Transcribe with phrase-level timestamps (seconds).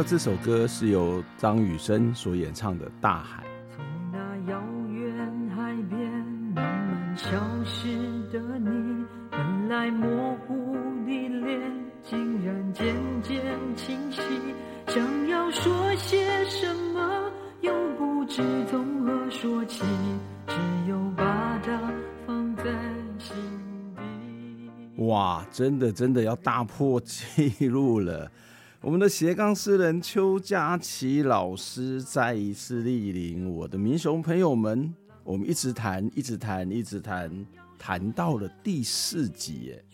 [0.00, 3.42] 的这首歌是由张雨生所演唱的《大海》。
[3.76, 4.18] 从那
[4.50, 6.10] 遥远海边
[6.54, 7.26] 慢慢消
[7.66, 7.98] 失
[8.32, 11.60] 的你，本来模糊的脸，
[12.02, 13.42] 竟然渐渐
[13.76, 14.22] 清晰。
[14.86, 19.84] 想要说些什么，又不知从何说起，
[20.46, 20.54] 只
[20.88, 21.78] 有把它
[22.26, 22.64] 放在
[23.18, 23.36] 心
[24.96, 25.04] 底。
[25.04, 28.32] 哇，真的真的要大破纪录了！
[28.82, 37.46] 我们的斜杠诗人邱佳琪老师再一次莅临我的民雄朋友们，我们一直谈，一直谈，一直谈，
[37.78, 39.84] 谈到了第四集耶。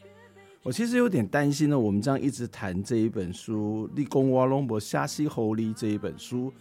[0.62, 6.53] 我其实有点担心呢，我们这样一直谈这一本书《立功挖龙博夏西侯里》这一本书，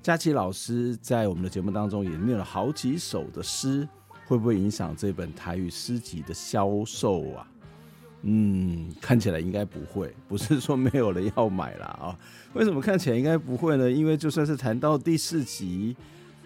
[0.00, 3.88] 佳琪老师在我们的节目当中也念了好几首的诗，
[4.26, 7.48] 会不会影响这本台语诗集的销售啊？
[8.22, 12.16] 嗯，看起来应该不会，不是说没有人要买了啊？
[12.54, 13.90] 为什么看起来应该不会呢？
[13.90, 15.96] 因为就算是谈到第四集，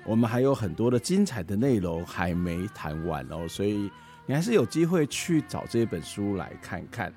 [0.07, 3.91] 我们还有很多的精彩的内容还没谈完哦，所以
[4.25, 7.13] 你还是有机会去找这本书来看看。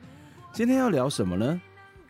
[0.52, 1.62] 今天要聊什么呢？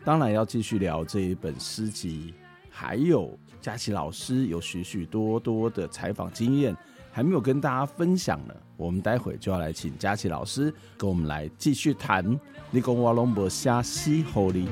[0.04, 2.34] 当然要继续聊这一本诗集，
[2.68, 6.74] 还有佳琪老师有许许多多的采访经验。
[7.12, 12.24] 还没有跟大家分享呢，我们待会就要来请佳琪老师跟我们来继续谈
[12.70, 14.68] 《立功挖龙博下西侯里》。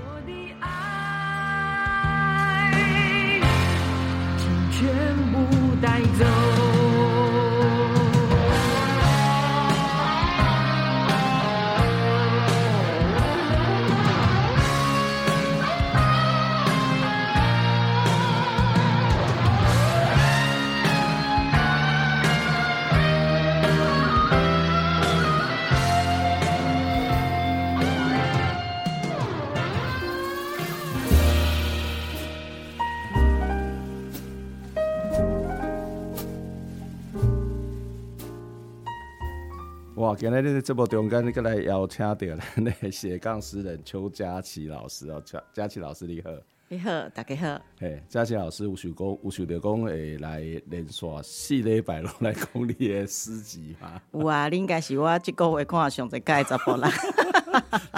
[40.18, 46.30] 今天的这部中间，你过来邀请到咱的斜杠诗人邱佳琪老师哦，佳佳琪老师你好，
[46.66, 47.60] 你好，大家好。
[47.78, 54.02] 嘿，佳琪老师有想讲，有想着讲会来连续四礼拜拢来讲你的诗集吗？
[54.10, 56.90] 有啊，你应该是我这个月看上最佳的查甫人。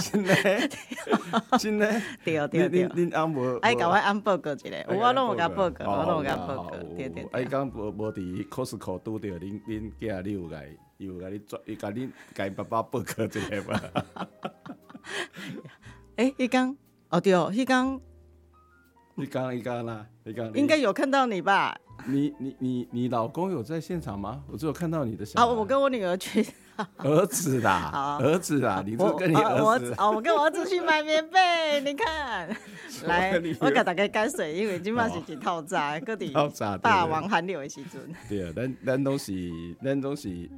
[0.03, 0.35] 真的，
[1.59, 2.87] 真的，对对对。
[2.91, 6.77] 恁恁阿无爱甲我按报告一下，有我拢有甲报告，我拢有甲报告。
[6.99, 7.27] 对对。
[7.33, 10.69] 爱讲无无伫 Costco 拄着恁恁囝，你有来？
[11.07, 13.83] 有甲你转，伊甲你甲伊爸爸报告一下吧。
[16.17, 16.77] 哎、欸，迄工
[17.09, 18.01] 哦对哦，迄工，
[19.15, 21.75] 你刚一刚啦，你刚应该有看到你吧？
[22.07, 24.43] 你你你你老公有在现场吗？
[24.51, 25.47] 我只有看到你的小孩。
[25.47, 26.47] 啊，我跟我女儿去。
[26.97, 29.95] 儿子啦，儿子啦，你就跟你儿子。
[29.99, 32.49] 哦，我跟我儿子去买棉被，你看，
[33.05, 36.33] 来，我给大家解水，因为今嘛是一透早，各地
[36.81, 38.01] 霸王寒流的时阵。
[38.29, 39.51] 对啊，咱咱都是，
[39.83, 40.49] 咱都是。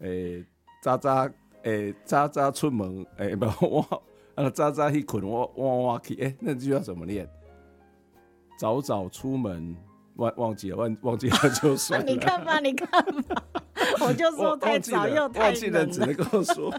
[0.00, 0.44] 诶，
[0.82, 1.28] 早早
[1.62, 4.02] 诶，早早出门诶，不我
[4.34, 7.28] 啊，早早去困我我我去诶，那句要怎么念？
[8.58, 9.76] 早早出门
[10.16, 12.06] 忘忘记了忘忘记了就算了。
[12.06, 12.88] 你看吧，你看
[13.22, 13.42] 吧，
[14.00, 15.52] 我就说太早又太冷了。
[15.52, 16.74] 忘记了只能够说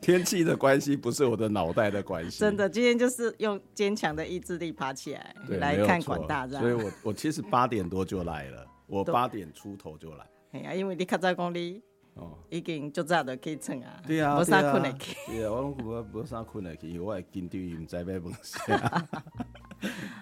[0.00, 2.38] 天气的关系，不是我的脑袋的关系。
[2.40, 6.46] 真的，今天就是用坚强的意志力爬起来来看广大。
[6.48, 10.26] 所以我我其实八点多就来了，我八点出头就来。
[10.52, 11.82] 哎呀，因为你较早讲你。
[12.18, 14.02] 哦，已经足早就起床啊！
[14.06, 15.16] 对啊，无啥困得起。
[15.26, 18.76] 对啊，我拢无无啥困得去，我会紧张，毋知要问啥。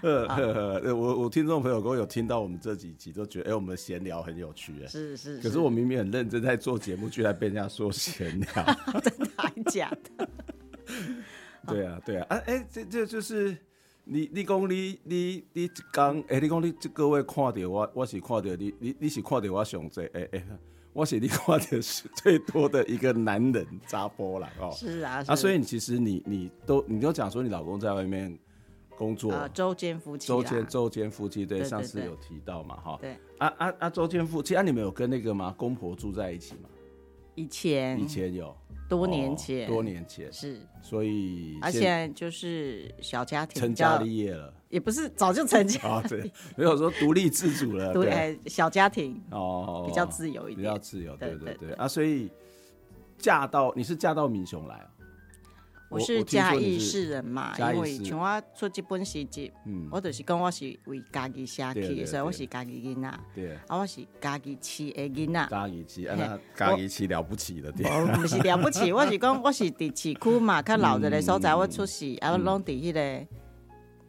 [0.02, 4.86] 呵呵呵，我我听众朋友跟我有听到我们这几集，都觉得哎、欸，我们的闲聊很有趣哎。
[4.86, 5.40] 是是。
[5.40, 8.48] 可是我明明很认真在做节目，居然被人家说闲聊，
[9.02, 10.28] 真的还假的？
[11.66, 12.36] 对啊对啊啊！
[12.46, 13.56] 哎、欸，这这就是
[14.04, 20.44] 你你讲你你你刚哎，你讲你这各位看到我，我是看到你你你是看到我上济哎哎。
[20.96, 28.34] 我写你话的是最多的一个男人扎波了哦，是啊，啊，所以你其实你你都你都讲说你老公在外面
[28.96, 35.54] 工作，呃，周间夫妻，周间周间夫妻，对，上次有提到嘛，哈，对，啊啊啊，周间夫妻，啊，你们有跟那个吗？
[35.58, 36.70] 公婆住在一起吗？
[37.34, 38.56] 以前，以前有，
[38.88, 40.32] 多年前，多年前。
[40.32, 52.30] 是，所以，而且就是小家庭，成家立业了，也不是早就成家啊，对，没有说独立自主了， 对，小家庭哦，比较自由一点，比较自由，对对对，啊，所以
[53.18, 54.86] 嫁到你是嫁到民雄来
[55.88, 59.52] 我是嘉义市人嘛，因为像我出这本诗集，
[59.90, 67.84] 我就是讲我是为家己写去，所以我是家己囡仔，对，啊，我是家己饲的囡仔，家己饲，啊，家己饲了不起的，对，
[68.16, 73.26] 不是了不起，我是讲我是伫市区嘛，较老热的所在，我出世，啊，我拢伫迄个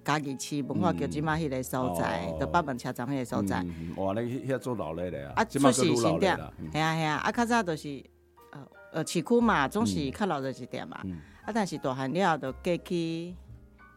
[0.03, 3.63] 家己饲文化局即马迄个所在，就北门车站迄个所在，
[3.97, 6.35] 哇，你遐做老热的啊，啊，出世新店，
[6.71, 8.03] 系啊系啊，啊，较早就是
[8.51, 11.00] 呃呃市区嘛，总是较老热一点嘛。
[11.47, 11.51] 啊！
[11.55, 13.33] 但是大汉了就过去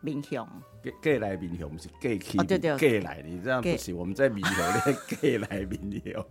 [0.00, 0.46] 闽雄，
[0.82, 3.92] 过过来闽雄，不是过去，哦、对对过来，你这样不是？
[3.92, 6.24] 我们在闽雄咧，过来民雄。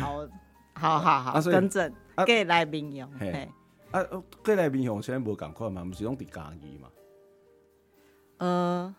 [0.00, 0.26] 好，
[0.72, 3.06] 好好好，更正，过来民雄。
[3.20, 3.46] 嘿，
[3.90, 4.02] 啊，
[4.42, 5.84] 过来闽雄现在无共款嘛？
[5.84, 6.88] 毋是拢伫讲义嘛？
[8.38, 8.94] 呃。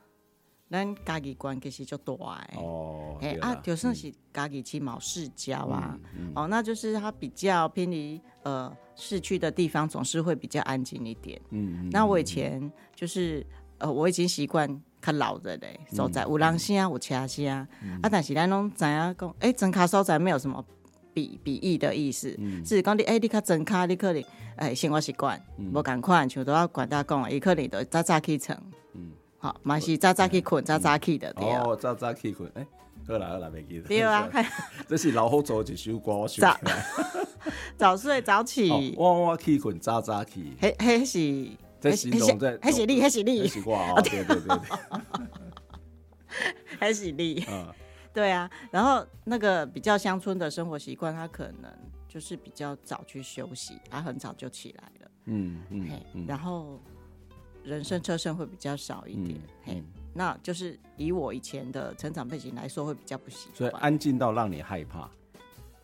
[0.70, 5.98] 咱家己关系就大诶，哦，哎啊，就算是家己起毛市郊啊，
[6.36, 11.42] 哦，那就是它比较偏离呃市区的地方，总是会比较安静一点。
[11.50, 13.44] 嗯，那我以前就是
[13.80, 14.70] 呃，我已经习惯
[15.02, 17.68] 较老的嘞所在，有人声有车声啊，
[18.12, 20.64] 但是咱拢知影讲，哎，增卡所在没有什么
[21.16, 22.30] 比比喻的意思，
[22.64, 24.24] 是讲你哎，你较增卡，你可能
[24.58, 28.56] 哎生活习惯无共款，像都要管大讲，伊可能都早早起床。
[29.42, 31.46] 好，嘛是早早去困，早早起的对。
[31.46, 32.68] 哦，早早去困，哎，
[33.08, 33.88] 好啦好啦，没记得。
[33.88, 34.30] 对啊
[34.86, 36.86] 这是老好做一首歌，我想起来。
[37.78, 40.58] 早睡早起，晚晚去困，早早起。
[40.60, 41.50] 嘿，嘿是，
[41.80, 43.48] 这形容在，嘿是你，嘿是你。
[43.48, 44.60] 是我啊，对对对。
[46.82, 47.46] 嘿是你。
[48.14, 51.72] 对啊，然后那个比较乡村的生活习惯，他可能
[52.10, 55.12] 就是比较早去休息，他很早就起来了。
[55.28, 56.26] 嗯嗯。
[56.28, 56.82] 然后。
[57.70, 59.84] 人生车声会比较少一点，嗯、嘿，
[60.14, 63.56] 那就是以我以前的成长背景来说，会比较不习惯。
[63.56, 65.10] 所以安静到让你害怕？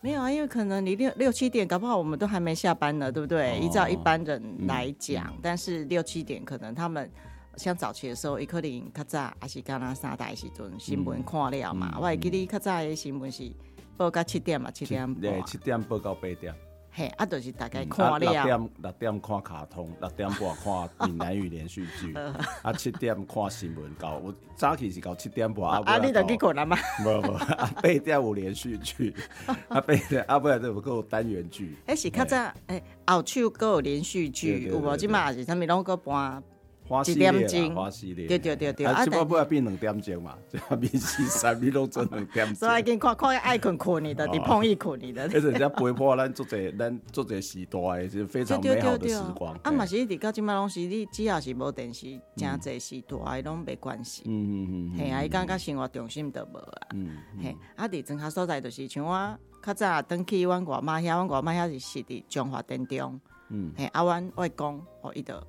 [0.01, 3.53] 没有啊，因为可能你六六七点，搞不好我们都还没下班呢，对不对？
[3.53, 7.09] 哦、依照一般人来讲，嗯、但是六七点可能他们
[7.57, 11.91] 像早期的时候，伊可能较早还是干那三代时阵新闻看了嘛。
[11.95, 13.51] 嗯、我还记得较早的新闻是
[13.97, 15.21] 报到七点嘛，七点半。
[15.21, 16.53] 对，七点报到八点。
[16.97, 18.17] 嘿，啊，就是大概看了。
[18.17, 22.13] 六点六点看卡通，六点半看闽南语连续剧，
[22.63, 24.21] 啊，七点看新闻稿。
[24.23, 25.83] 我早起是到七点半。
[25.83, 26.77] 啊，你就去困了吗？
[27.03, 29.13] 无无，啊，八点有连续剧，
[29.67, 31.75] 啊，八点啊，不然就有个单元剧。
[31.87, 32.37] 诶，是较早
[32.67, 34.95] 诶，后手阁有连续剧，有无？
[34.95, 36.41] 即嘛是啥物拢个搬。
[36.87, 42.55] 花系列啦，花系列，对对对对，啊，只不过变两点钟嘛， 这样变四三，变拢做两点钟。
[42.69, 45.23] 所以经看看爱困困你的，你碰一困你的。
[45.23, 49.57] 而且人家陪伴咱做者，咱做者时代，是非常美好的时光。
[49.63, 54.23] 啊，嘛是一直到即马拢是，你只要是无电视，真济时代拢没关系。
[54.25, 56.87] 嗯嗯嗯，嘿啊，伊感觉生活重心都无啊。
[56.93, 63.19] 嗯，嘿，啊，伫庄下所在就是像我较早登去阮外妈遐，阮外妈遐是是伫中华殿中。
[63.49, 65.45] 嗯，嘿，啊，阮外公哦，伊的。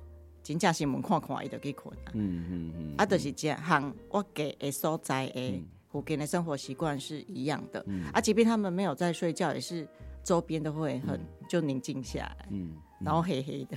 [0.47, 2.11] 真正新闻看看，伊就去困啊。
[2.13, 2.95] 嗯嗯嗯。
[2.97, 5.61] 啊，就是这行我给的所在的
[5.91, 7.83] 附近的生活习惯是一样的。
[7.87, 8.05] 嗯。
[8.13, 9.85] 啊，即便他们没有在睡觉，也是
[10.23, 12.47] 周边都会很就宁静下来。
[12.51, 12.77] 嗯。
[13.01, 13.75] 然后黑黑的。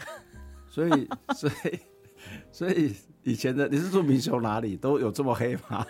[0.69, 1.81] 所以， 所以，
[2.53, 5.85] 所以以前的你是住民雄哪里都有这么黑吗？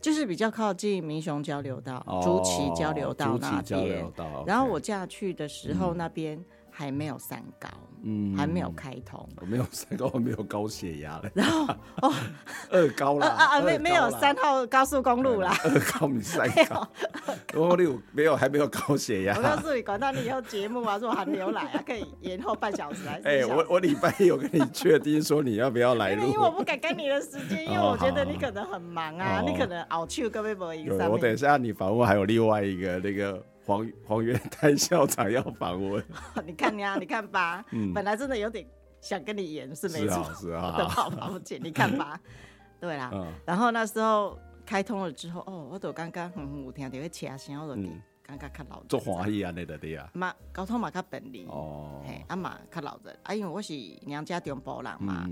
[0.00, 4.10] 就是比较靠近民雄交流道、竹崎交流道那边。
[4.46, 7.68] 然后我嫁去的时候，那边还没有三高。
[8.06, 11.30] 嗯，还没有开通，我没有三高，我没有高血压嘞。
[11.34, 12.12] 然后哦，
[12.70, 15.56] 二高了啊啊，没没有三号高速公路啦。
[15.64, 16.86] 二高你 三高，
[17.54, 19.34] 我六没有，还没有高血压。
[19.36, 23.20] 我告诉你，管到你以后节目啊，说寒流来啊，可以延后半小时来。
[23.24, 30.90] 哎，我我礼拜一有跟你确定说你要不要来录，因为我不敢跟你的时间，因为我觉得你可能很忙啊，你可能熬去各位播音。
[31.08, 33.42] 我等一下你访问还有另外一个那个。
[33.64, 36.04] 黄 黄元泰校长要访问，
[36.44, 37.92] 你看呀，你看吧，嗯。
[37.92, 38.66] 本来真的有点
[39.00, 42.18] 想跟你演，是没错，是啊， 的好抱歉，你看吧，
[42.80, 43.10] 对啦，
[43.46, 47.82] 然后那时候开通了之后，哦，我都刚刚哼哼，有听到个车声，我就
[48.26, 53.74] 刚刚较老，做欢喜安尼的对啊，嘛交通嘛较便利，哦，嘿，啊嘛较老人，啊，因为我是
[54.06, 55.26] 娘家中部人嘛。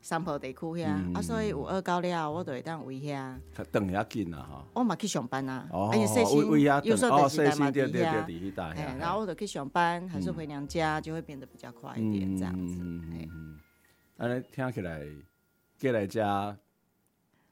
[0.00, 3.36] 三坡地区遐，啊，所以有二高了，我就会当围遐。
[3.70, 4.64] 等遐近啊，哈。
[4.74, 6.38] 我嘛去上班啊，哎呀，细心，
[6.84, 7.80] 有时候就是在嘛底
[8.54, 12.78] 下，然后我就去上班，还是回娘家，就会变得比较快一点，这样子。
[12.80, 13.60] 嗯嗯嗯。
[14.16, 15.00] 安尼听起来，
[15.78, 16.56] 给来家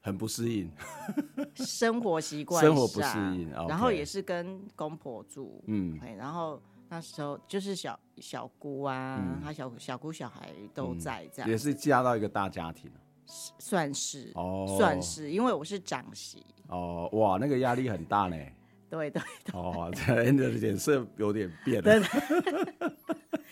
[0.01, 0.71] 很不适应，
[1.55, 12.91] 生活习惯生活不适应，然后也是跟公婆住，嗯，然后那时候就是小小姑啊，他小小姑小孩都在这样，也是嫁到一个大家庭，
[13.59, 16.43] 算是哦，算是，因为我是长媳。
[16.67, 18.35] 哦，哇，那个压力很大呢。
[18.89, 22.01] 对对对，哦， 人的脸色有点变了。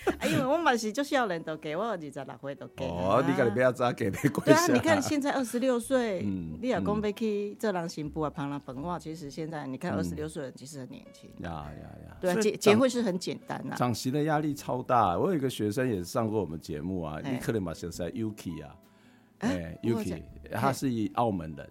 [0.25, 2.85] 因为我嘛是就少年都给我二十六岁都给。
[2.85, 4.41] 哦，你看你不要早给没关系。
[4.45, 11.29] 对啊，你看现在二十六岁，你老公要去做人行不啊，旁人本话，其实现在你看二十六岁人其实很年轻。
[11.39, 12.17] 呀呀呀！
[12.21, 13.75] 对啊，结结婚是很简单呐。
[13.77, 18.75] 长媳的压力超大，我有一个学生也上过我们节目啊，你可能嘛现在 Yuki 啊，
[19.39, 20.21] 哎，Yuki，
[20.53, 21.69] 他是一澳门人。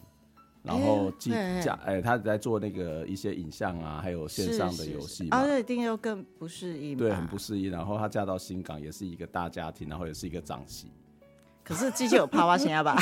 [0.66, 1.30] 然后记
[1.62, 5.36] 家哎，他在做那个一些影像啊，还有线上的游戏嘛。
[5.36, 6.98] 啊，那一定又更不适应。
[6.98, 7.70] 对，很不适应。
[7.70, 10.90] 然后他嫁到新港，也是一个大家庭，然后也是一个长媳。
[11.62, 12.96] 可是机器有跑啊，先吧。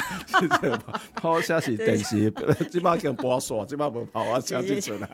[1.17, 2.31] 跑啊，先是电视，
[2.71, 5.09] 基本上跟播耍，基本上不跑啊，先进去了。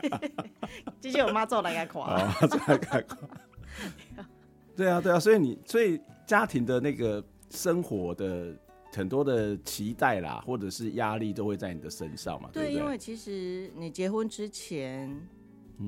[0.99, 2.15] 机器有妈做来个垮。
[2.15, 3.29] 啊，做来个垮。
[4.75, 8.53] 对啊，对啊，所以你，所以家庭的那个生活的。
[8.93, 12.49] 很多的期待啦，或者是压力都会在你的身上嘛。
[12.51, 15.09] 对，对，对，因为其实你结婚之前，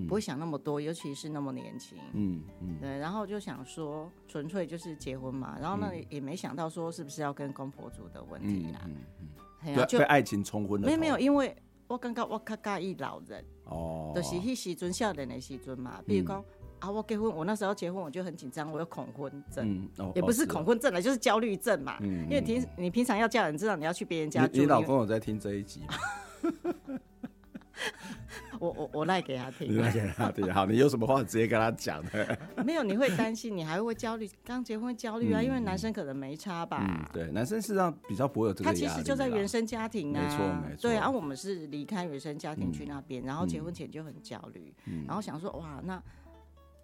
[0.08, 1.98] 不会想那么多，嗯、尤其是那么年轻。
[2.14, 2.78] 嗯嗯。
[2.80, 8.82] 对，然后就想说，纯粹就是结婚嘛，然后呢，也没想到说是不是要跟公婆住的问题啦。
[8.86, 9.28] 嗯嗯。
[9.66, 10.86] 嗯啊、就被爱情冲昏了。
[10.88, 11.56] 没有没有，因为
[11.88, 13.44] 我刚刚我较介意老人。
[13.66, 14.14] 哦。
[14.16, 16.44] 就是迄时阵少年的时阵嘛，比如讲。
[16.84, 21.98] 嗯啊，我结婚，我那时候结婚，我就很紧张，我有恐婚症，嗯哦、也不是恐婚症了，就是焦虑症嘛。
[22.02, 24.60] 嗯、因为平你平常要嫁人，知道你要去别人家住。
[24.60, 25.94] 你老公有在听这一集吗？
[28.60, 30.54] 我我我赖给他听，你赖给他听。
[30.54, 32.38] 好，你有什么话直接跟他讲的。
[32.64, 34.30] 没有，你会担心，你还会焦虑。
[34.46, 36.82] 刚结婚焦虑啊，嗯、因为男生可能没差吧。
[36.88, 38.70] 嗯、对，男生事实上比较不会有这个。
[38.70, 40.38] 他其实就在原生家庭啊，没错
[40.70, 40.82] 没错。
[40.82, 46.02] 对啊，我们是离开原生家庭去那边，嗯、然后结婚前就很焦虑，嗯、然后想说哇那。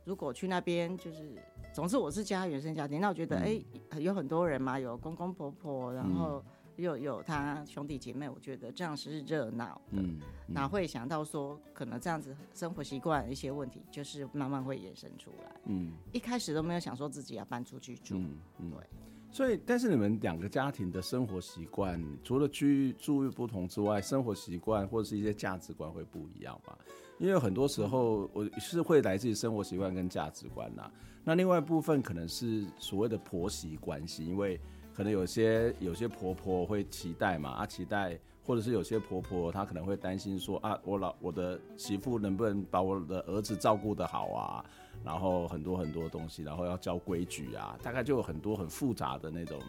[0.09, 1.37] 如果去那边，就是，
[1.71, 3.61] 总之我是家原生家庭，那我觉得，哎、
[3.99, 6.43] 有很多人嘛，有公公婆婆，然后
[6.77, 10.01] 又有他兄弟姐妹，我觉得这样是热闹的，
[10.47, 15.55] 哪会想到说，可能这样子生活习惯一些问题，就是慢慢会延伸出来。
[15.65, 18.15] 嗯，一开始都没有想说自己要搬出去住，
[18.57, 18.89] 对。
[19.31, 26.75] 所以，但是你们两个家庭的生活习惯，除了居住不同之外，生活习惯或者是一些价值观会不一样吗？
[27.19, 30.89] 因为很多时候我是会来自于生活习惯跟价值观呐，
[31.23, 34.59] 那另外一部分可能是所谓的婆媳关系，因为
[34.93, 44.65] 可能有些有些婆婆会期待嘛，啊期待，或者是有些婆婆她可能会担心说啊，我老我的媳妇能不能把我的儿子照顾得好啊，
[45.03, 49.59] 然后很多很多东西，然后要教规矩啊，大概就有很多很复杂的那种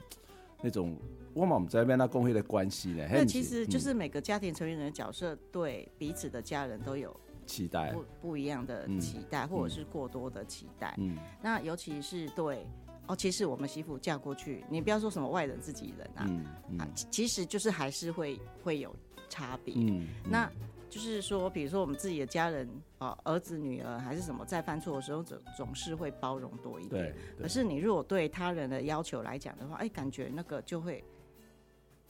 [0.63, 0.97] 那种
[1.35, 3.07] 我们在那边那工会的关系呢。
[3.11, 7.15] 那其实就是每个家庭成员的角色对彼此的家人都有。
[7.47, 10.95] 期待不不一样的期待，嗯、或者是过多的期待。
[10.99, 12.65] 嗯，那尤其是对
[13.09, 18.95] 哦，其实我们媳妇嫁过去，你不要说什么外人自己人啊，嗯嗯、啊，其实就是还是会会有
[19.29, 19.75] 差别。
[19.79, 20.49] 嗯，嗯那
[20.91, 22.69] 就是说，比如说我们自己的家人
[22.99, 27.15] 啊，儿子女儿还是什么，在犯错的时候总总是会包容多一点。
[27.41, 31.03] 可是你如果对他人的要求来讲的话，哎，感觉那个就会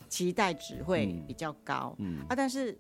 [0.09, 1.95] 期待值会比较高。
[1.99, 2.77] 嗯，嗯啊，但是。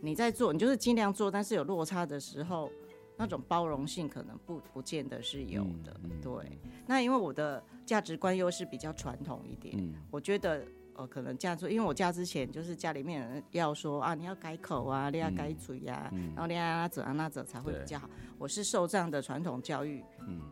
[0.00, 2.70] 你在做，你就是尽量做，但是有落差的时候，
[3.16, 5.92] 那种包容性可能不不见得是有的。
[6.04, 10.64] 嗯嗯、对，那因为我的价值观又是比较传统一点，嗯、我觉得
[10.98, 18.10] 呃，可能嫁出，因为我嫁之前就是家里面人要说啊，你要改口啊，你要改嘴呀，嗯、然后你要那怎啊那怎才会比较好。
[18.36, 20.42] 我是受这样的传统教育，嗯。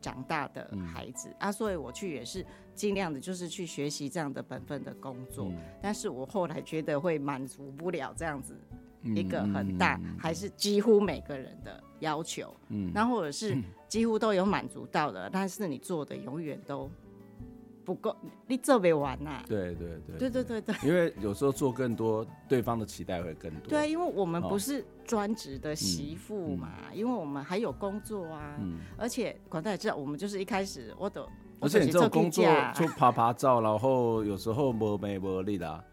[0.00, 2.44] 长大的孩子、嗯、啊，所以我去也是
[2.74, 5.46] 尽量的，就是去学习这样的本分的工作。
[5.50, 8.60] 嗯、但是我后来觉得会满足不了这样子
[9.14, 12.52] 一个很大，还是几乎每个人的要求。
[12.70, 13.56] 嗯，那或者是
[13.86, 16.90] 几乎都有满足到的，嗯、但是你做的永远都。
[17.84, 19.44] 不够，你做不完呐、啊。
[19.46, 20.88] 对对对，对对对对。
[20.88, 23.68] 因为有时候做更多，对方的期待会更多。
[23.68, 28.56] 对，因为我们不是专职的媳妇嘛，哦嗯嗯、因为我们还有工作啊。
[28.60, 28.80] 嗯。
[28.96, 31.28] 而且广大也知道，我们就是一开始我都，
[31.60, 35.84] 而且你这种工作就拍拍照，然后有时候没没没力的。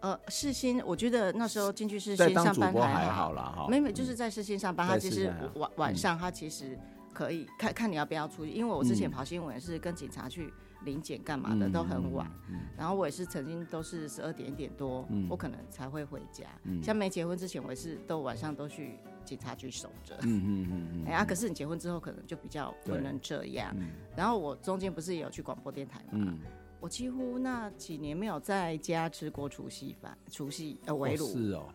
[0.00, 3.66] 呃，世新，我觉得那时候进去世新上班还好，好啦哈。
[3.68, 6.78] 没没，就是在世新上班，他其实晚晚上他其实
[7.12, 10.52] 可以看看你要不要出去，因为我之前跑新闻是跟警察去。
[10.84, 12.30] 临检干嘛的都很晚，
[12.76, 16.44] 然后我也是曾经都是十二点一点多，嗯、我可能才会回家。
[16.64, 20.16] 嗯、像没结婚之前，我也是都晚上都去警察局守着。
[20.22, 23.74] 嗯嗯嗯 哎呀，可是你结婚之后，可能就比较不能这样。
[23.76, 26.10] 嗯、然后我中间不是也有去广播电台嘛？
[26.12, 26.38] 嗯、
[26.80, 31.28] 我几乎那几年没有在家吃过除夕饭，除夕呃围炉、哦。
[31.32, 31.68] 是哦。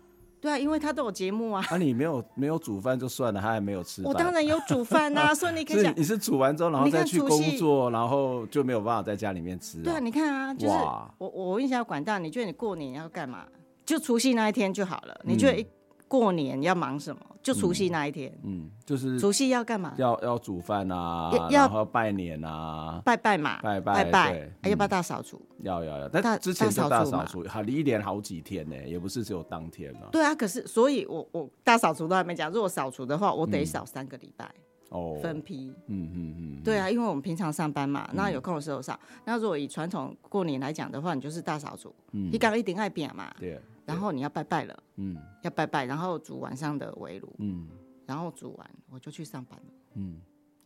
[0.43, 1.65] 对啊，因为他都有节目啊。
[1.69, 4.11] 啊，你没有没有煮饭就算了，他还没有吃饭。
[4.11, 9.81] 我当然有煮饭啊，所以你可以讲，你是煮完之后，然后再去工作，然后就没有办法在家里面吃。
[9.81, 10.73] 对啊，你看啊，就是
[11.17, 13.45] 我我问一下管大，你觉得你过年要干嘛？
[13.85, 15.17] 就除夕那一天就好了。
[15.23, 15.65] 你觉得一
[16.13, 17.19] 过年要忙什么？
[17.41, 19.95] 就除夕那一天，嗯，就是除夕要干嘛？
[19.97, 25.41] 要要煮饭啊，要然后拜年啊，拜拜嘛，拜拜拜拜，要不要大扫除？
[25.61, 30.01] 要要要，但之前就大扫除，好，一连好几天呢，也不是只有当天嘛。
[30.11, 34.47] 对啊，可是所以我我大扫除都还没讲，如果扫除的话，我得扫三个礼拜
[34.89, 38.97] 哦，分批，嗯嗯嗯，对啊，因为我们平常上班嘛，那有空的时候扫。
[39.25, 43.59] 那如果以传统过年来讲的话，你就是大扫除，你刚刚一定爱变嘛，对。
[43.85, 47.67] 然后你要拜拜了，嗯，要拜拜，然后煮晚上的围炉，嗯，
[48.05, 50.21] 然后煮完我就去上班了，嗯，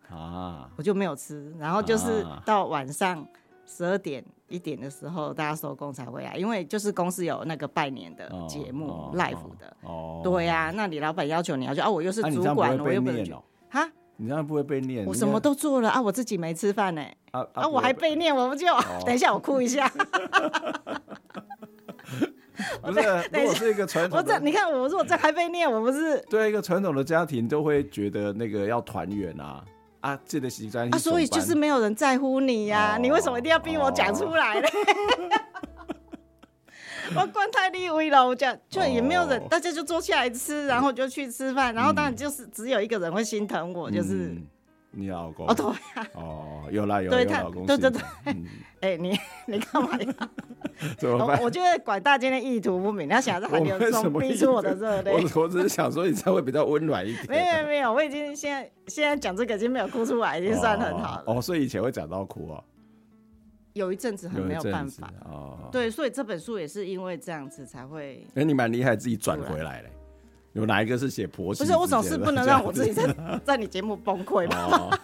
[0.10, 3.28] 啊，我就没有吃，然后就是到晚上
[3.66, 13.34] 十二点一点的时候，大家收工才回来，因为就是公司有那个拜年的节目，live 的，哦，对呀，那你老板要求你要去啊，我又是主管，我又不能去，
[13.70, 15.06] 哈，你这样不会被念？
[15.06, 18.68] 我什么都做了啊，我自己没吃饭呢，啊啊，我还被念，我不就，
[19.06, 19.92] 等一下我哭一下。
[22.82, 23.00] 不是，
[23.32, 29.64] 如果是一个传统，我这你看，我说我这还被念，我不是 对一个传统的家庭都会觉得那个要团圆啊
[30.02, 34.68] 啊，这个习惯啊，所以就是没有人在乎你呀，你为什么一定要逼我讲出来呢？
[37.16, 44.36] 我关太立威了，我讲就也没有人，大家就坐下来吃，然后就去吃饭，然后当然就是只有一个人会心疼我，就是。
[44.92, 48.02] 你老公哦，对呀哦，有啦有有老公，对对对，
[48.82, 50.30] 哎，你 你干嘛呀？
[50.98, 51.42] 怎么办？
[51.42, 55.12] 我觉得管大今天意图不明，他想在寒流中逼出我的热泪。
[55.12, 57.26] 我我只是想说，你才会比较温暖一点。
[57.30, 61.24] 没有没有，我已经现在现在讲这个已经没有哭出来，已经算很好了。
[61.28, 62.64] 哦，所以以前会讲到哭哦。
[63.74, 65.70] 有一阵子很没有办法哦。
[65.72, 68.26] 对，所以这本书也是因为这样子才会。
[68.34, 69.92] 哎，你蛮厉害，自己转回来嘞。
[70.58, 71.64] 有哪一个是写婆媳？
[71.64, 73.16] 不是，我总是不能让我自己在
[73.46, 75.00] 在你节目崩溃吧？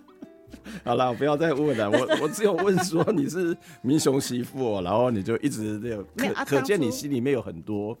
[0.84, 1.90] 好了，不要再问了。
[1.90, 7.96] 我我只有问说你是民雄媳妇，然后你就一直这个，可可见你心里面有很多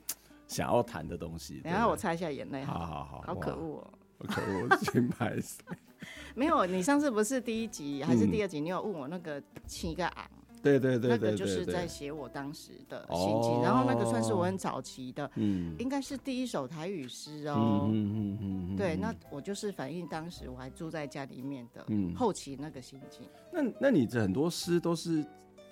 [0.48, 1.60] 想要谈的东西。
[1.62, 2.64] 等下我擦一下眼泪。
[2.64, 4.26] 好好好，好可恶哦！
[4.26, 5.36] 可恶，金牌。
[6.34, 8.58] 没有，你上次不是第一集还是第二集？
[8.58, 10.24] 你有问我那个七个昂？
[10.62, 23.26] 对对对，那个就是在写我当时的心情，然后那个算是我很早期的，嗯，应该是第一首台语诗哦，嗯嗯嗯对，那我就是反映当时我还住在家里面的，嗯，后期那个心情。
[23.52, 25.24] 那那你这很多诗都是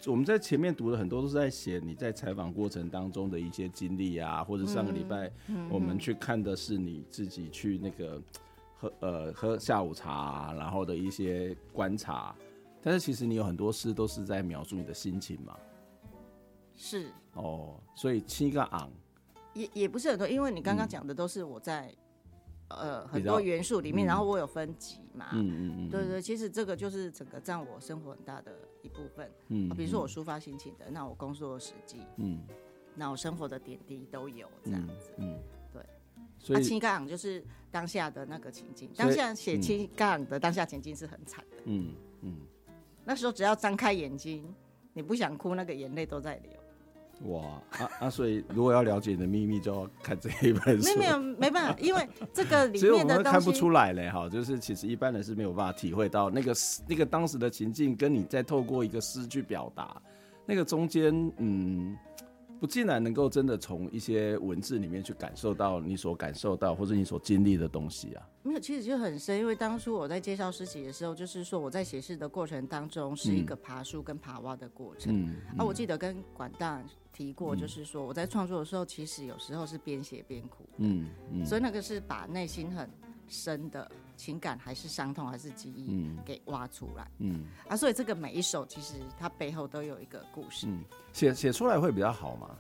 [0.06, 5.30] 我们在前面读的很多都是在写你在采访过程当中的一些经历啊，或者上个礼拜
[5.68, 8.22] 我们去看的是你自己去那个
[8.78, 12.34] 喝呃喝下午茶，然后的一些观察。
[12.82, 15.58] 但是其实你有很多诗都是在描述你的心情嘛？
[16.74, 17.10] 是。
[17.34, 18.90] 哦，所以七个昂。
[19.54, 21.92] 也也不是很多，因为你刚刚讲的都是我在、
[22.68, 32.40] 嗯、呃很多元素里面，嗯、然后我有分级嘛，嗯嗯嗯，对对，其实这个就是整个占我生活很大的一部分，嗯，比如说我抒发心情的，那我工作的实际，嗯，
[32.94, 35.82] 那我生活的点滴都有这样子，嗯，嗯对，
[36.38, 42.36] 所以七个昂就是当下的那个情境，当下写七个昂的当下情境是很惨的，嗯嗯。
[43.08, 44.44] 嗯那时候只要张开眼睛，
[44.92, 47.32] 你不想哭，那个眼泪都在流。
[47.32, 48.10] 哇啊啊！
[48.10, 50.98] 所以如果要了解你的秘密，就要看这一本书。
[50.98, 54.10] 没有没办法，因为这个里面的东西看不出来嘞。
[54.10, 56.54] 哈，就是其实一般人是没有办法体会到那个
[56.86, 60.00] 那个当时的情境，跟你在透过一个诗去表达，
[60.44, 61.96] 那个中间嗯。
[62.60, 68.28] 不竟然能够真的从一些文字里面去感受到你所感受到或者你所经历的东西啊？
[68.42, 69.38] 没有，其实就很深。
[69.38, 75.12] 因为当初我在介绍诗集的时候，就是说我在写诗的过程当中是一个爬树跟爬蛙的过程。
[75.14, 80.64] 嗯嗯、啊，我记得跟管大提过，就是说我在创作的时候，其实有时候是边写边哭。
[80.78, 82.88] 嗯嗯，所以那个是把内心很
[83.28, 87.10] 深的情感，还是伤痛，还是记忆，给挖出来。
[87.18, 90.66] 嗯啊，所以这个每一首其实它背后都有一个故事。
[90.68, 92.56] 嗯，写写出来会比较好吗？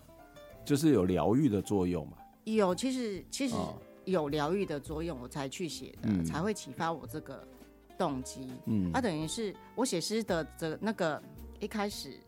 [0.64, 2.18] 就是有疗愈的作用嘛？
[2.44, 3.56] 有，其实其实
[4.04, 7.46] 有疗愈的作用，我才去写的，嗯、才会启发我这个
[7.96, 8.52] 动机。
[8.66, 11.22] 嗯，啊，等于是我写诗的这那个
[11.60, 12.20] 一开始。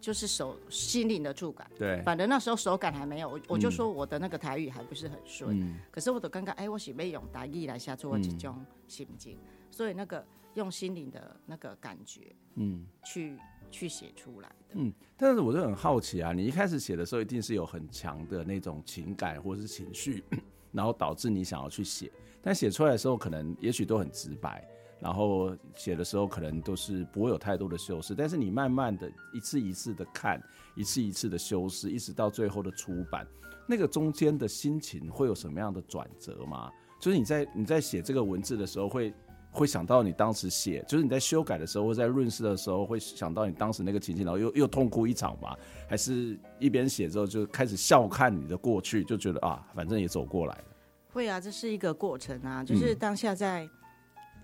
[0.00, 13.36] 就是手心灵的触感，对，反正那时候手感还没有，我我就说我的那个台语还不是很顺，嗯、可是我都刚刚哎，我是要用台语来写出我这种心境，嗯、所以那个用心灵的那个感觉，嗯，去
[13.70, 20.22] 去写出来的，嗯，但是我就很好奇啊，你一开始写的时候一定是有很强的那种情感或者是情绪，
[20.70, 24.66] 然后导致你想要去写，但写出来的时候可能也许都很直白。
[25.00, 30.42] 然后写的时候可能都是不会有太多的修饰，但是你慢慢的一次一次的看，
[30.74, 33.26] 一次一次的修饰，一直到最后的出版，
[33.66, 36.70] 那个中间的心情会有什么样的转折吗？
[37.00, 39.12] 就是你在你在写这个文字的时候会。
[39.50, 45.56] 会想到你当时写，就是你在修改的时候，或在润饰的时候，会想到你当时那个情景，然后又又痛哭一场吗？
[45.88, 50.64] 还是一边写之后就开始笑看你的过去，就觉得啊，反正也走过来了。
[51.10, 53.68] 会啊，这是一个过程啊，就是当下在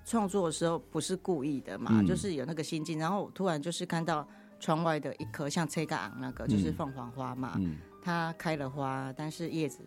[0.05, 4.27] 创作的时候不是故意的嘛，嗯、就是有那个心境，然后我突然就是看到
[4.61, 9.81] 窗外的一棵像崔嘎昂那个，就是凤凰花嘛，嗯、它开了花，但是叶子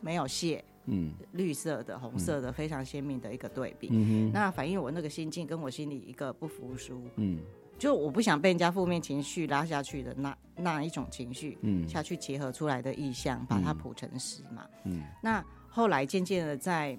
[0.00, 0.64] 没有谢。
[0.86, 3.88] 嗯，绿色的、红色的，嗯、非常鲜明的一个对比。
[3.92, 7.00] 嗯，那反映我那个心境，跟我心里一个不服输。
[7.14, 7.38] 嗯，
[7.78, 14.66] 就我不想被人家负面情绪拉下去的那那一种情绪，嗯，下去结合出来的意象，把它谱成诗嘛。
[14.82, 16.98] 嗯，那后来渐渐的在，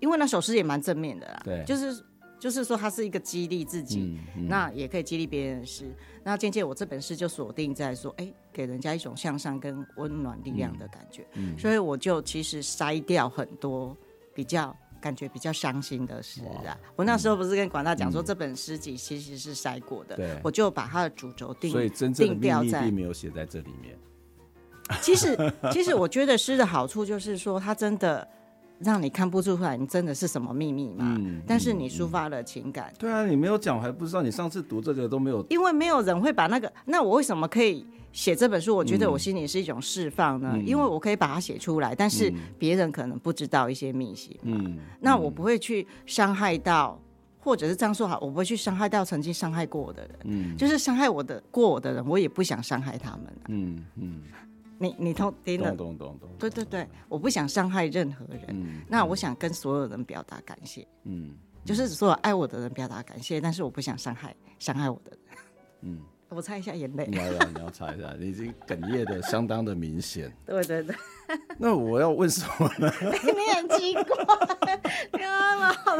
[0.00, 1.42] 因为那首诗也蛮正面的啦。
[1.44, 2.04] 对，就是。
[2.40, 5.92] 就是说，它是一个激励自己，嗯嗯、那也可以激励别人的诗。
[6.22, 11.26] 那渐渐，我这本诗就锁定在说，哎、欸，给人家一种向上跟温暖力量的感觉。
[11.32, 13.96] 嗯嗯、所以我就其实筛掉很多
[14.32, 16.78] 比较感觉比较伤心的诗啊。
[16.94, 23.98] 我那时候不是跟广大讲说，这本诗集其实是筛过的，对我就把它的主轴定，所以真正的秘密并没有写在这里面。
[25.02, 25.36] 其实，
[25.72, 28.28] 其实我觉得诗的好处就是说，它真的。
[28.80, 31.16] 让你看不出来，你真的是什么秘密嘛？
[31.18, 32.92] 嗯，但是你抒发了情感。
[32.98, 34.22] 对啊，你没有讲，我还不知道。
[34.22, 36.72] 你上次读这个都没有，因为没有人会把那个。
[36.86, 38.76] 那我为什么可以写这本书？
[38.76, 40.52] 我觉得我心里是一种释放呢？
[40.54, 44.36] 嗯、因为我可以把它写出来，但是别人可能不知道一些秘辛。
[44.42, 47.00] 嗯，那我不会去伤害到，
[47.40, 50.10] 或者是这样说好，我不会去伤害到曾经伤害过我的人。
[50.24, 53.76] 嗯，就是伤害我的过我的人，我也不想伤害他们、啊嗯。
[53.76, 54.22] 嗯嗯。
[54.78, 56.28] 你你通听了，懂懂懂懂。
[56.38, 58.42] 对对对，我不想伤害任何人。
[58.48, 60.86] 嗯，那我想跟所有人表达感谢。
[61.04, 65.20] 嗯，就是所有爱我的人表达感谢，但是我不想伤害伤害我的人。
[65.82, 66.00] 嗯。
[66.30, 67.06] 我擦一下眼泪。
[67.10, 70.30] 你要你要擦一下，你已经哽咽的相当的明显。
[70.44, 70.94] 对对对。
[71.56, 72.92] 那我要问什么呢？
[73.24, 74.78] 你很奇怪，
[75.18, 75.96] 然后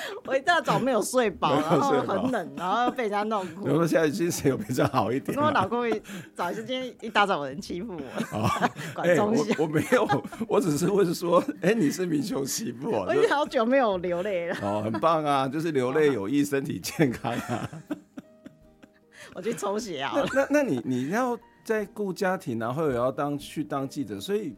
[0.26, 3.64] 我一大早没有睡饱，然后很冷，然后被人家弄哭。
[3.64, 5.38] 我说现在精神有比较好一点。
[5.38, 6.02] 我老公一
[6.34, 8.48] 早就今天一大早有人欺负我。
[8.94, 10.08] 管中我我没有，
[10.48, 12.90] 我只是问说，哎，你是民雄媳妇？
[12.90, 14.56] 我已经好久没有流泪了。
[14.62, 17.70] 哦，很棒啊，就是流泪有益身体健康啊。
[19.34, 20.14] 我去抽血啊！
[20.34, 24.56] 那那你你要在顾家庭，然后也要当去当记者，所以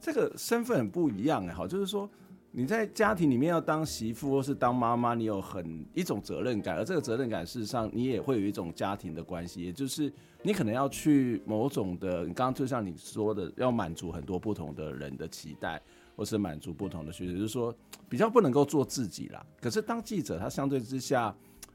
[0.00, 1.52] 这个身份很不一样哎。
[1.52, 2.08] 好，就是说
[2.54, 10.12] 你在家庭里面要当媳妇或是当妈妈，你有很一种责任感，而这个责任感事实上你也会有一种家庭的关系，也就是
[10.42, 15.80] 你可能要去某种的，你刚刚就像你说的，要满足很多不同的人的期待，
[16.14, 17.74] 或是满足不同的需求，就是说
[18.08, 19.44] 比较不能够做自己啦。
[19.60, 21.34] 可是当记者，他相对之下。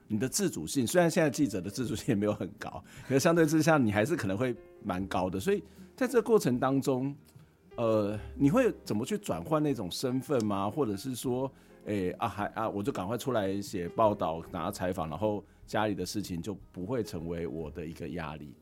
[0.10, 5.38] 你的自主性，虽然现在记者的自主性也没有很高，可是相对之下，你还是可能会蛮高的。
[5.38, 5.62] 所以
[5.98, 7.14] 在这个过程当中，
[7.78, 10.70] 呃，你会怎么去转换那种身份吗？
[10.70, 11.52] 或者是说，
[11.86, 18.54] 哎、欸、啊，还啊，我就赶快出来写报道、拿采访，然后家里的事情就不会成为我的一个压力。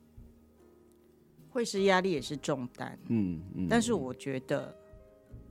[1.49, 2.97] 会是压力，也是重担。
[3.07, 3.67] 嗯嗯。
[3.67, 4.75] 但是我觉得。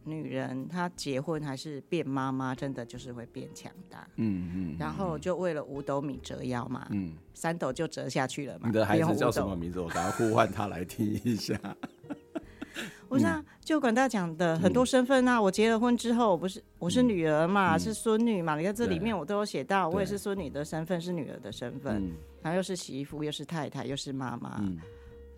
[0.06, 4.06] 女人她结婚还是变妈妈，真的就是会变强大。
[4.16, 4.76] 嗯嗯。
[4.78, 6.86] 然后就为了五斗米折腰嘛。
[6.90, 7.16] 嗯。
[7.32, 8.68] 三斗就折下去了嘛。
[8.68, 9.80] 你的孩子叫什么名字？
[9.80, 11.58] 我赶快呼唤他来听一下。
[13.14, 18.56] 我想就管大讲的很多身份啊，我结了婚之后，我不是我是女儿嘛，是孙女嘛。
[18.56, 22.10] 你看这里面我都有写到，我也是孙女的身份，是女儿的身份，
[22.42, 24.60] 然后又是媳妇，又是太太，又是妈妈。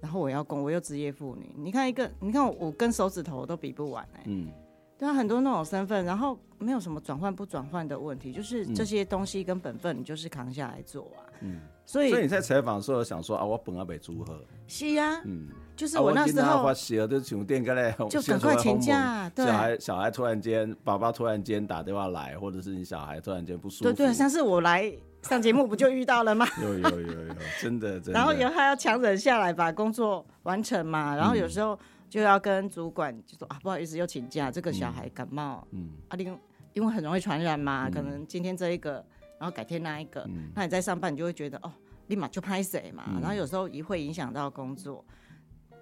[0.00, 1.52] 然后我要工，我又职业妇女。
[1.54, 4.24] 你看一个，你看我，我跟手指头都比不完哎、欸。
[4.26, 4.50] 嗯。
[4.98, 11.20] 对啊，很多那种身份，然后没有什么转换不转换的问题，就是这些东西跟本分，你就是扛下来做啊。
[11.40, 11.60] 嗯。
[11.84, 14.42] 所以，所以你在采访的时候想说啊，我本来被祝贺。
[14.66, 15.20] 是啊。
[15.26, 15.48] 嗯。
[15.76, 16.64] 就是我那时候。
[16.64, 19.30] 我写的就电就赶快请假。
[19.34, 19.44] 对。
[19.44, 23.84] 小孩小孩突然间，爸爸突然间打电话来，或者是你小孩突然间不舒服。
[23.84, 24.90] 对对，上次我来
[25.22, 26.46] 上节目不就遇到了吗？
[26.62, 28.12] 有有有有，真的真的。
[28.12, 36.38] 然后以后还要强忍下来把工作完成嘛，然后有时候就要跟主管就说啊，不好意思又请假，这个小孩感冒，嗯，啊，因
[36.72, 39.04] 因为很容易传染嘛，可能今天这一个，
[39.38, 41.72] 然后改天那一个，那你在上班你就会觉得哦，
[42.06, 45.04] 立马就拍谁嘛，然后有时候也会影响到工作。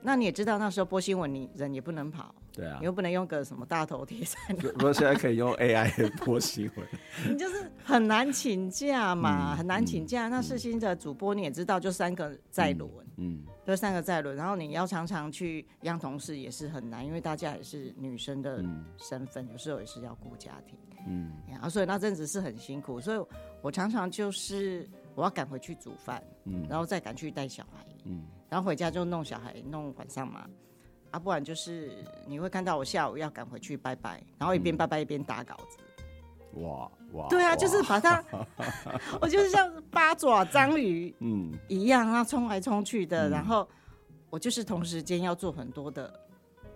[0.06, 4.70] 那你也知道那时候播新闻，你人也不能跑，对啊，你又不能用个什么大头贴在那。
[4.72, 6.86] 不过现在可以用 AI 播新闻，
[7.32, 10.28] 你就是很难请假嘛，嗯、很难请假。
[10.28, 18.62] 嗯、那世新的主播你也知道，就三个在轮，嗯，就三个在轮，然后你要常常去央同事也是很难，因为大家也是女生的
[18.98, 23.26] 身份，嗯、有时候也是要顾家庭，嗯，然后，所以那阵子是很辛苦，所以
[23.62, 28.22] 我常常就是我要赶回去煮饭，嗯，然后再赶去带小孩，嗯。
[28.48, 30.46] 然后回家就弄小孩，弄晚上嘛，
[31.10, 35.78] 啊，不然就是你会看到我下午要赶回去拜拜，然后一边拜拜一边打稿子。
[36.60, 37.28] 哇哇！
[37.28, 38.22] 对啊，就是把它，
[39.20, 43.68] 我就是像八爪章鱼嗯一样，啊，冲来冲去的，嗯、然后
[44.30, 46.12] 我就是同时间要做很多的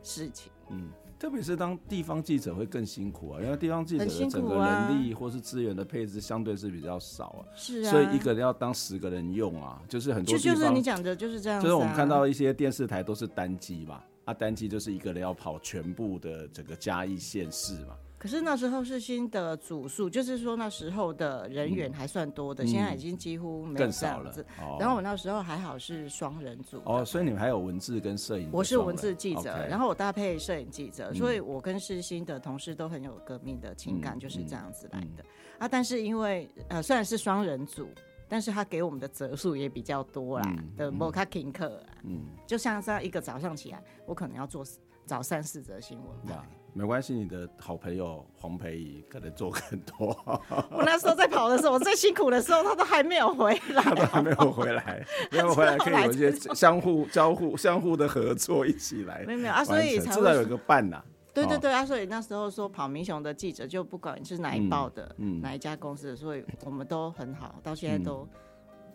[0.03, 0.91] 事情，嗯。
[1.19, 17.97] 特别是当地方记者会更辛苦啊，因为地方记者的整个人力或是资源的配置相对是比较少啊，是啊，所以一个人要当十个人用啊，就是很多地方就就是你讲的就是这样，就是我们看到一些电视台都是单机嘛，啊，单机就是一个人要跑全部的整个嘉义县市嘛。
[18.19, 24.35] 可是那时候世新的组数，就是说那时候的人员还算多的，嗯、现在已经几乎没有更少了。
[24.61, 28.51] 哦、然后我那时候还好是双人组哦，所以你们还有文字跟摄影。
[28.53, 35.23] 我是文字记者然后我搭配摄影记者，所以我跟世新的同事都很有革命的情感，嗯、就是这样子来的。
[35.23, 35.25] 嗯、
[35.61, 37.89] 啊，但是因为呃虽然是双人组，
[38.29, 44.65] 但是他给我们的折数也比较多啦，嗯、的摩卡听课，嗯，就像这样一个早上起来，我可能要做
[45.07, 46.37] 早三四则新闻。
[46.75, 50.17] 没关系，你的好朋友黄培仪可能做更多。
[50.71, 59.25] 我那时候在跑的时候，我最辛苦的时候，他都还没有回来，他都还没有回来， 没有回来可以有一些相互交互、相互的合作一起来。
[59.27, 61.05] 没有没有啊，所以才至少有一个伴呐、啊。
[61.35, 68.41] 对对对啊，所以那时候说跑民雄的记者，就不管是哪一报的，嗯嗯、哪一家公司的，所以我们都很好，到现在都、嗯、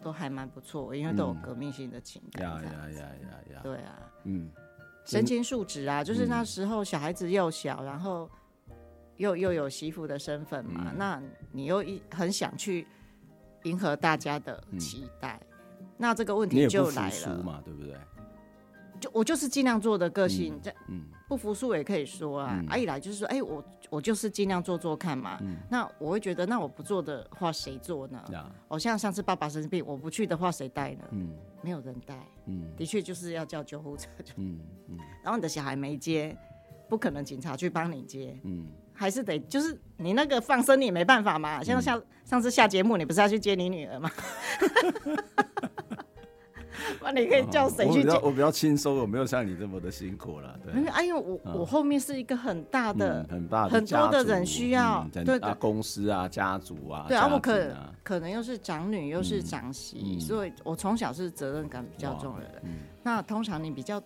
[0.02, 2.44] 都还蛮不错，因为都有革命性的情感。
[2.44, 3.60] 呀呀呀呀呀！
[3.62, 4.50] 对啊，嗯。
[5.06, 8.30] 身兼数职啊，就是那时候小孩子又小，嗯、然后
[9.18, 12.88] 又又有媳妇的身份嘛，嗯、那你又一很想去
[13.64, 15.40] 迎合大家的期待，
[15.80, 17.96] 嗯、那这个问题就来了嘛，对不对？
[19.00, 28.24] 就我就是尽量做的个性，这嗯，不服输也可以说啊，嗯、啊一来就是说，哎、欸，我我就是尽量做做看嘛，嗯、那我会觉得，那我不做的话谁做呢？
[28.70, 31.04] 哦、嗯，像上次爸爸生病，我不去的话谁带呢？
[31.12, 31.36] 嗯。
[31.62, 32.14] 没有人带，
[32.46, 36.36] 嗯，的确就是要叫救护车，嗯嗯，然后你的小孩没接，
[36.90, 44.12] 不可能警察去帮你接，嗯，还是得就是你那个放生你也没办法嘛，像像上次下节目你不是要去接你女儿吗？
[47.02, 48.10] 那你可以叫谁去接？
[48.24, 50.60] 我比较轻松，我没有像你这么的辛苦了。
[50.64, 62.62] 对，因为哎呦，我我后面是一个很大的、很大的、很多的人需要，对啊，公司啊，家族啊，对啊，我可可能又是长女又是长媳，所以我从小是责任感比较重的人。
[63.02, 64.02] 那通常你比较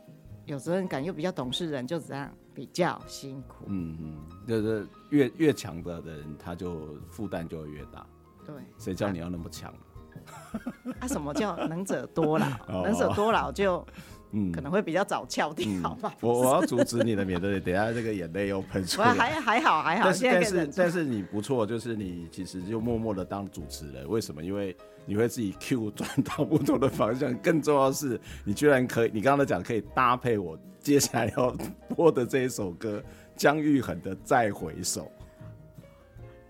[0.46, 3.66] 有责任感又比较懂事的人，就这样比较辛苦。
[3.68, 8.06] 嗯嗯，就是越越强的人，他就负担就会越大。
[8.46, 9.72] 对，谁叫你要那么强？
[9.72, 9.87] 啊，
[11.08, 12.48] 什么叫能者多劳？
[12.84, 13.86] 能者多劳就，
[14.32, 15.68] 嗯，可能会比较早翘掉
[16.02, 16.14] 吧。
[16.22, 19.14] 我我要阻止你的，免得等下这个眼泪又喷出来。
[19.14, 24.08] 还还好还好，但是但是但是你不错，就是你其实就默默的当主持人。
[24.10, 24.44] 为什么？
[24.44, 27.34] 因为你会自己 Q 转到不同的方向。
[27.38, 31.56] 更重要的是，你居然可以，你刚刚讲可以搭配我接下来要
[31.96, 33.02] 播的这一首歌，
[33.36, 35.04] 姜育恒的《再回首》。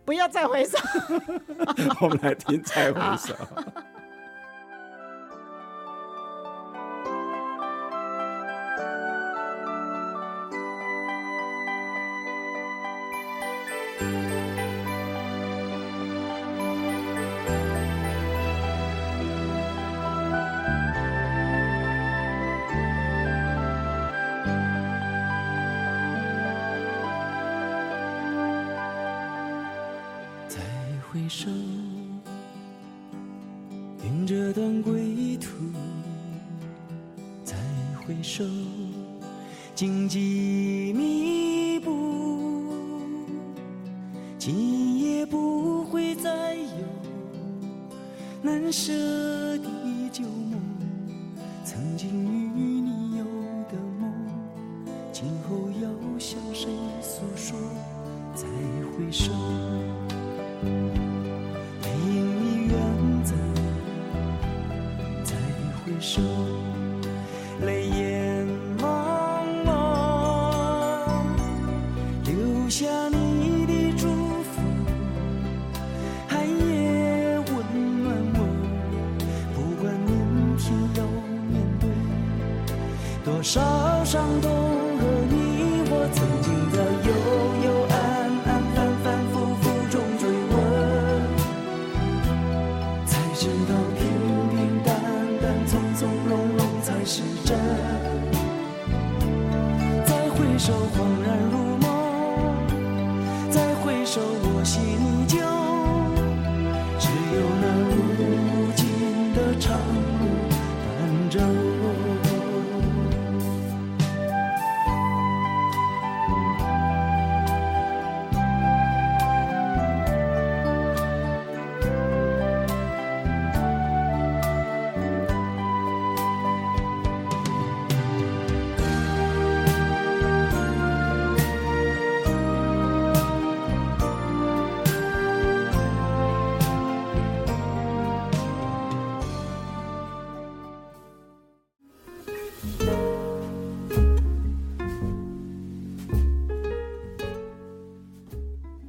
[0.08, 0.78] 不要再回首，
[2.00, 3.34] 我们来听《再回首》。
[31.28, 31.50] 回首。
[34.02, 35.50] 愿这段归途。
[37.44, 37.54] 再
[38.00, 38.46] 回首，
[39.76, 43.02] 荆棘密布。
[44.40, 46.62] 今夜不会再有。
[48.42, 48.94] 难舍。
[84.18, 84.67] 伤痛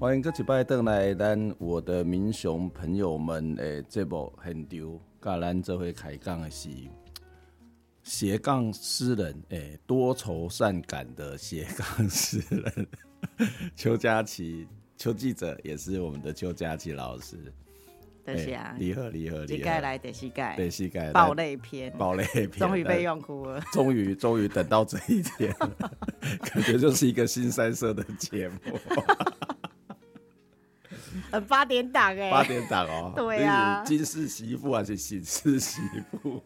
[0.09, 6.71] 欢迎各位拜登来咱我的民雄朋友们诶，这部很丢，甲咱这回开讲的是
[8.03, 12.87] 斜杠诗人诶，多愁善感的斜杠诗人。
[13.77, 14.67] 邱佳琪，
[14.97, 17.37] 邱记者也是我们的邱佳琪老师。
[18.25, 19.47] 多谢啊，厉害厉害厉害！
[19.47, 25.55] 第盖来得膝盖，得膝盖爆泪篇，爆泪篇，终于被用哭了，终于终于等到这一天，
[26.41, 28.57] 感觉就是一个新三色的节目。
[31.31, 35.81] 呃，八点档哎，八点档哦， 对呀，金氏媳妇还是喜事媳
[36.23, 36.43] 妇？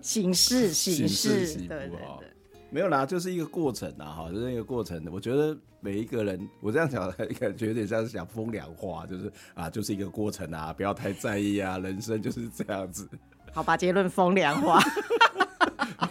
[0.00, 2.22] 喜事喜事媳妇哦，
[2.70, 5.06] 没有啦，就是一个过程啊，哈，就是一个过程。
[5.12, 13.08] 我觉得每一个人，我这样讲，感觉有点像是讲风凉话，就是啊，就是一个过程啊，不要太在意啊， 人生就是这样子。
[13.52, 14.80] 好吧，结论风凉话。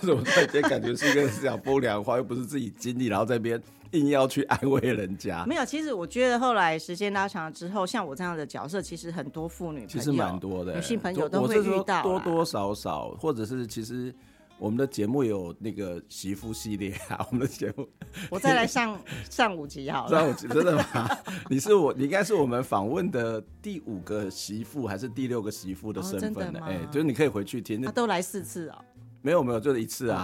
[0.01, 5.45] 为什么突然间感觉是一个讲风凉话，又不是自己经历，然后在这边硬要去安慰人家？
[5.45, 14.13] 没有，其实我觉得后来时间拉长了之后，像我这样的角色，其实很多妇女其实蛮多的女性朋友都会遇到，多多少少，或者是其实
[14.57, 17.87] 我们的节目有那个媳妇系列啊， 我们的节目，
[18.29, 18.97] 我再来上
[19.29, 21.09] 上五集好了，上五集真的吗？
[21.49, 26.59] 你是我，你应该是我们访问的第五个媳妇还是第六个媳妇的身份呢？
[26.63, 28.77] 哎、哦欸，就是你可以回去听，他都来四次哦。
[29.21, 30.23] 没有没有，就是一次啊。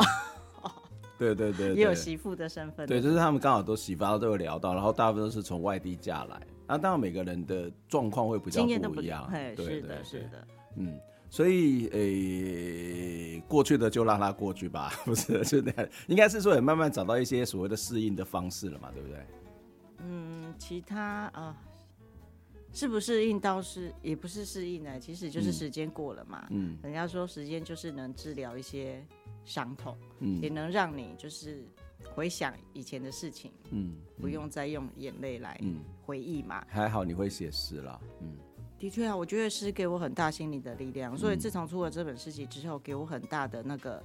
[1.18, 2.88] 对对对，也有媳妇的身份。
[2.88, 6.40] 对，就是他们刚好都媳妇，都有聊到，然后大部分都是从外地嫁来。
[6.68, 9.30] 那当然每个人的状况会比较不一样。
[9.32, 10.48] 对，是的，是的。
[10.76, 11.00] 嗯，
[11.30, 15.44] 所以诶，过去的就让它过去吧， 不是？
[15.44, 19.26] 就那样，应该是说也慢慢找到一些所谓的适应的方式了嘛，对不对？
[20.00, 21.56] 嗯，其他啊。
[22.74, 26.46] 适不适应倒是也不是适应呢，其实就是时间过了嘛。
[26.52, 29.04] 嗯，人家说时间就是能治疗一些
[29.48, 31.66] 伤痛，嗯，也能让你就是
[32.14, 35.60] 回想以前的事情，嗯，不用再用眼泪来
[36.06, 36.64] 回忆嘛。
[36.68, 38.36] 还好你会写诗啦，嗯，
[38.78, 44.04] 的确啊，我觉得诗给我很大心理的力量，所以自从出了这本诗集之后，给我很大的那个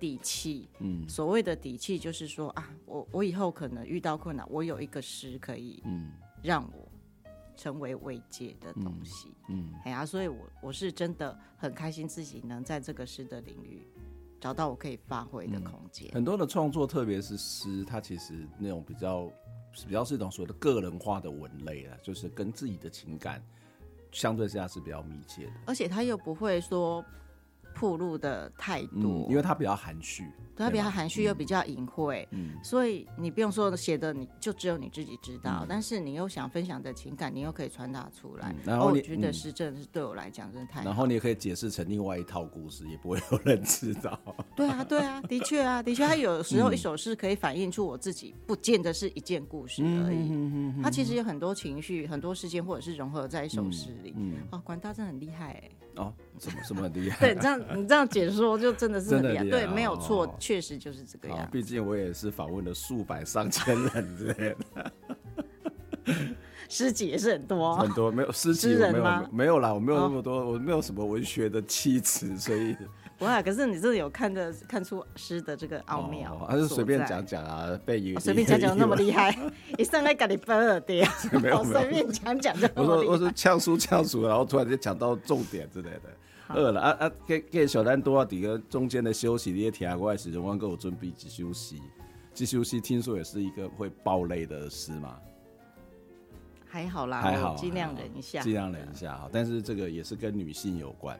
[0.00, 0.68] 底气。
[0.80, 6.10] 嗯，所谓的底气就是说啊，我我以后可能遇到困难，我有一个诗可以，嗯，
[6.42, 6.88] 让我。
[7.56, 13.86] 成为慰藉的东西，嗯，哎呀、所以我我是真的很开心自己能在这个诗的领域
[14.44, 16.16] 找到我可以发挥的空间、嗯。
[16.16, 19.32] 很多的创作，特别是诗，它其实那种比较
[19.86, 23.42] 比较是一种所谓的个人化的文类啊，就是跟自己的情感
[24.12, 27.02] 相对之下是比较密切的，而且他又不会说
[27.78, 30.24] 暴露的太多，嗯、因为它比较含蓄。
[30.56, 35.62] 对，它比较含蓄又比较隐晦，嗯，所以你不用说写的，你就只有你自己知道。
[35.62, 38.52] 嗯、但是你又想分享的情感，你又可以传达出来。
[38.52, 40.86] 嗯、然后你、哦、我觉得是真的是对我来讲真的太好。
[40.86, 44.16] 然后你也可以解释成另外一套故事，也不会有人知道。
[44.54, 50.28] 对啊，对啊， 的确啊，的确，他有时候一首诗可以反映出我自己，不见得是一件故事而已。
[50.30, 54.14] 嗯、它其实有很多情绪、很多事件，或者是融合在一首诗里。
[54.16, 55.70] 嗯，哦，管大真的很厉害哎。
[55.96, 57.18] 哦，什么 什么很厉害？
[57.26, 59.44] 对，这样你这样解说就真的是很厉害。
[59.44, 61.48] 厉害对，没有错，确实就是这个样。
[61.50, 64.92] 毕竟我也是访问了数百上千人之类的，
[66.68, 72.76] 诗集也是很多，很多没有诗集没有没有啦，我没有那么多，我没有什么文学的 气质，所以
[73.24, 73.42] 不会。
[73.42, 77.68] 可是你真的有看的看出诗的这个奥妙，还是随便讲讲啊？
[77.84, 79.36] 被语随便讲讲那么厉害，
[79.78, 81.08] 一上来给你分了点，
[81.42, 82.68] 没有随便讲讲就。
[82.74, 86.02] 我说我说呛书呛书，然后突然就讲到重点之类的。
[86.50, 87.10] 饿了啊啊！
[87.26, 91.80] 给给小丹多啊，底个中间的休息，你也听过来时，我给我准备去休息，
[92.34, 92.78] 去休息。
[92.78, 95.16] 听说也是一个会爆泪的诗嘛，
[96.68, 99.26] 还好啦，还好，尽量忍一下，尽量忍一下哈。
[99.32, 101.18] 但是这个也是跟女性有关。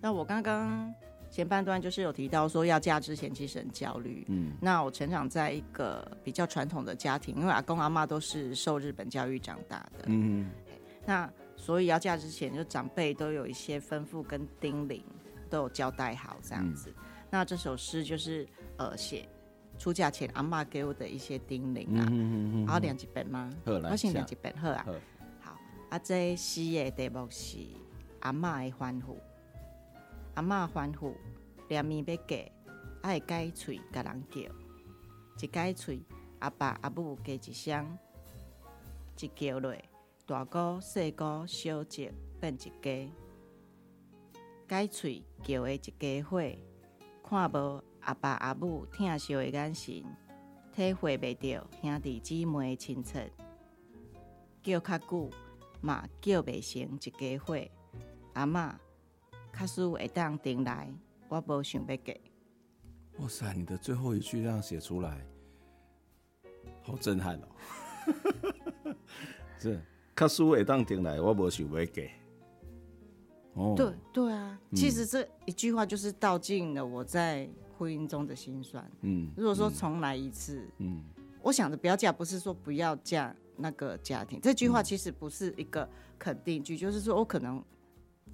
[0.00, 0.92] 那我刚刚
[1.34, 4.24] 前半段就是有提到说要嫁之前其实很焦虑。
[4.28, 10.04] 嗯，那我成长在一个比较传统的家庭，因为阿公阿妈都是受日本教育长大的。
[10.06, 10.48] 嗯，
[11.04, 15.02] 那所以要嫁之前，就长辈都有一些吩咐跟叮咛，
[15.50, 16.94] 都有交代好这样子。
[16.98, 19.28] 嗯、那这首诗就是呃写
[19.76, 22.06] 出嫁前阿妈给我的一些叮咛啊。
[22.10, 22.64] 嗯嗯嗯。
[22.64, 23.52] 然后两几本吗？
[23.64, 24.86] 我先两几本好啊。
[25.40, 25.58] 好，
[25.90, 27.58] 啊这诗的题目是
[28.20, 29.18] 阿妈的欢呼。
[30.34, 31.14] 阿嬷吩咐，
[31.68, 32.50] 连面要嫁，
[33.02, 34.40] 爱改喙甲人叫，
[35.40, 36.04] 一改喙，
[36.40, 37.98] 阿爸阿母加一声，
[39.20, 39.76] 一叫落，
[40.26, 43.12] 大姑细姑小姐变一家，
[44.66, 46.42] 改喙叫的一家伙，
[47.22, 50.04] 看无阿爸阿母疼惜的眼神，
[50.74, 53.30] 体会袂到兄弟姊妹的亲切，
[54.64, 55.30] 叫较久
[55.80, 57.56] 嘛叫袂成一家伙，
[58.32, 58.74] 阿嬷。
[59.54, 60.92] 卡叔会当顶来，
[61.28, 62.20] 我无想要给。
[63.18, 65.24] 哇塞，你的最后一句这样写出来，
[66.82, 68.96] 好震撼哦！
[69.60, 69.80] 是
[70.12, 72.10] 卡叔会当顶来，我无想要给。
[73.52, 77.48] 哦，对对啊，嗯、其实这一句话就是道尽了我在
[77.78, 78.84] 婚姻中的辛酸。
[79.02, 81.00] 嗯，如果说重来一次，嗯，
[81.40, 84.40] 我想着不要嫁，不是说不要嫁那个家庭。
[84.40, 85.88] 这句话其实不是一个
[86.18, 87.64] 肯定句，就是说我可能。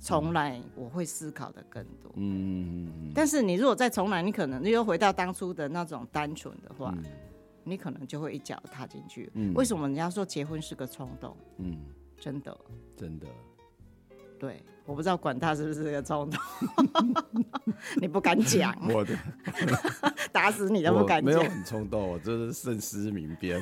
[0.00, 2.10] 重来，我会思考的更多。
[2.16, 7.04] 嗯，但是你如果再重来，你可能你又回到当初的那种单纯的话，嗯、
[7.64, 9.30] 你可能就会一脚踏进去。
[9.34, 11.36] 嗯，为什么人家说结婚是个冲动？
[11.58, 11.78] 嗯，
[12.18, 12.58] 真的，
[12.96, 13.26] 真的。
[14.38, 16.40] 对，我不知道管他是不是个冲动，
[18.00, 19.14] 你不敢讲，我的
[20.32, 21.24] 打死你都不敢讲。
[21.24, 23.60] 没有很冲动，我就是慎思明辨。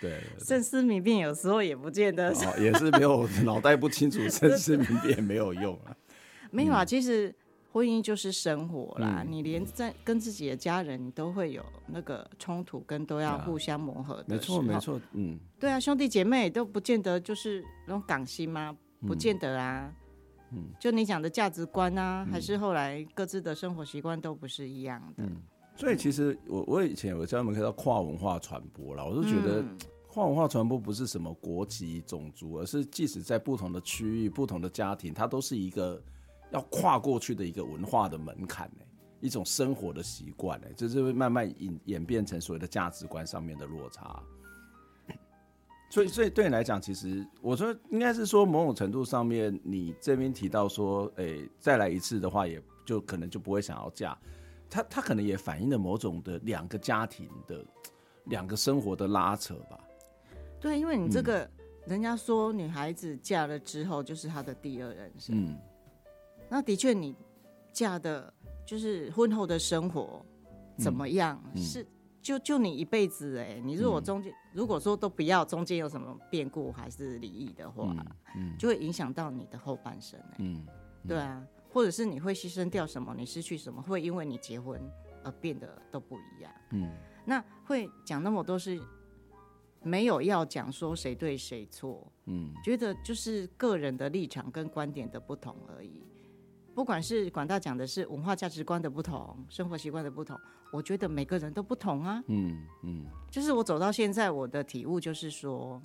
[0.00, 5.96] 对，慎思明辨有时候也不见得，哦，也是没有 脑袋不清楚，慎思明辨没有用啊。
[6.50, 7.34] 没有啊，其实
[7.72, 14.24] 婚姻就是生活啦，嗯、你连在跟自己的家人，你都会有那个冲突，跟都要互相磨合的。
[14.28, 18.76] 没错，没错，嗯，对啊，兄弟姐妹都不见得就是那种港心吗？
[19.06, 19.92] 不见得啊。
[20.52, 25.24] 嗯，就你讲的价值观啊，嗯、还是后来各自的生活习惯都不是一样的。
[25.24, 25.42] 嗯，
[25.76, 29.60] 所以其实我我以前有专门看到跨文化传播啦，我就觉得。
[29.60, 29.78] 嗯
[30.14, 36.00] 跨文化传播不是什么国籍、种族，而是即使在不同的区域、不同的家庭，它都是一个
[36.52, 38.70] 要跨过去的一个文化的门槛，
[39.18, 44.22] 一种生活的习惯，哎，就是会慢慢演演变成所谓的价值观上面的落差。
[45.90, 54.16] 所以，所以对你来讲，其实我说应该是说，某种程度上面，你这边提到说，哎，再来一次的话，也就可能就不会想要嫁。
[54.74, 57.64] 他他可能也反映了某种的两个家庭的
[58.24, 59.78] 两个生活的拉扯吧。
[60.60, 61.50] 对，因为你这个，嗯、
[61.86, 65.46] 人家说女孩子嫁了之后就是她的第二人生。
[65.46, 65.56] 嗯，
[66.48, 67.14] 那的确，你
[67.72, 68.34] 嫁的，
[68.66, 70.26] 就是婚后的生活
[70.76, 71.40] 怎么样？
[71.54, 71.86] 嗯、是
[72.20, 77.94] 就就你一辈子哎，你如果中间、嗯、如果说都不要中间有什么变故还是离异的话，
[78.34, 80.36] 嗯，嗯就会影响到你的后半生哎。
[80.38, 80.66] 嗯，
[81.04, 83.12] 嗯对啊，或者是你会牺牲掉什么？
[83.14, 83.82] 你失去什么？
[83.82, 84.80] 会因为你结婚
[85.22, 86.50] 而变得都不一样。
[86.70, 86.90] 嗯，
[87.26, 88.80] 那会讲那么多是。
[89.86, 96.02] 没有要讲说谁对谁错，嗯，觉得就是个人的立场跟观点的不同而已。
[96.74, 100.40] 不管是广大讲的是文化价值观的不同，生活习惯的不同，
[100.72, 105.82] 我觉得每个人都不同啊，嗯嗯，就是我走到现在，我的体悟就是说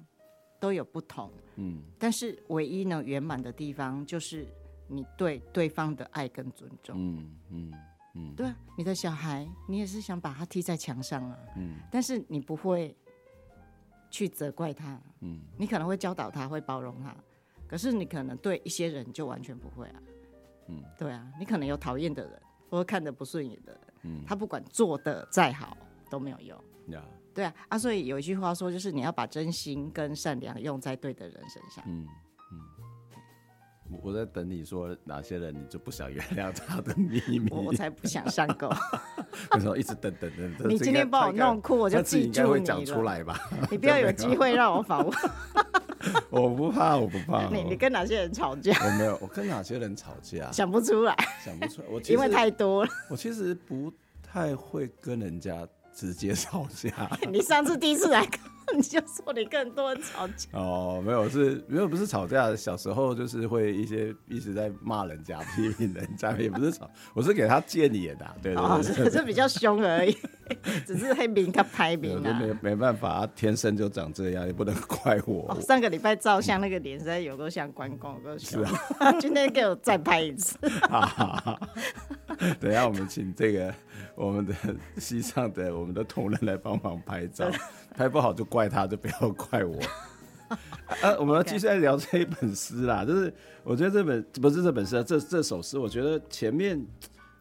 [0.62, 4.48] 都有不同，嗯，但是唯一能圆满的地方就是
[4.90, 7.74] 你对对方的爱跟尊重，嗯嗯
[8.16, 12.94] 嗯，对啊，你的小孩你也是想把他踢在墙上啊，嗯，但是你不会。
[14.12, 17.16] 去责怪他，嗯，你可能会教导他，会包容他，
[17.68, 20.02] 可是你可能对一些人就完全不会啊，
[20.68, 25.78] 嗯，对啊，你可能有讨厌的人，或者看得不顺眼的人，嗯，他不管做的再好
[26.10, 32.08] 都没有用，呀，对啊，啊，所以有一句话说，就是你要把真心跟善良用在对的人身上，嗯。
[34.02, 37.50] 我在等你说哪些人，你就不想原谅他的秘密。
[37.52, 38.70] 我才不想上钩。
[39.54, 40.70] 为什么一直等等等等？
[40.70, 43.40] 你今天把我弄哭，我就记住你会讲出来吧？
[43.72, 45.18] 你不要有机会让我访问。
[46.30, 47.48] 我不怕，我不怕。
[47.52, 48.74] 你你跟哪些人吵架？
[48.86, 50.52] 我没有，我跟哪些人吵架？
[50.52, 51.16] 想不出来。
[51.44, 51.88] 想不出来。
[51.90, 52.92] 我因为太多了。
[53.10, 57.10] 我其实不太会跟人家直接吵架。
[57.30, 58.26] 你上次第一次来。
[58.78, 62.56] 你就说你更多人吵架哦，没有是，没有不是吵架。
[62.56, 68.64] 小时候就是会一些一直在骂人家、批评人家，也不是吵， 我是给他建议的，对对
[68.96, 70.16] 对，只是比较凶而已。
[70.86, 75.46] 只是黑名他拍名啊，没没办法，天生就长这样，也不能怪我。
[75.50, 78.66] 哦、上个礼拜照相那个脸实在有个像关公，有个像。
[78.66, 80.58] 是啊，今天给我再拍一次。
[80.90, 81.60] 好好好，
[82.60, 83.72] 等一下我们请这个
[84.16, 84.56] 我们的
[84.98, 87.46] 西藏的我们的同仁来帮忙拍照，
[87.96, 89.78] 拍不好就怪他，就不要怪我。
[91.02, 93.32] 啊，我们要继续来聊这一本诗啦，就是
[93.64, 96.84] 我觉得这本不是这本诗啊，这这首诗，我觉得前面，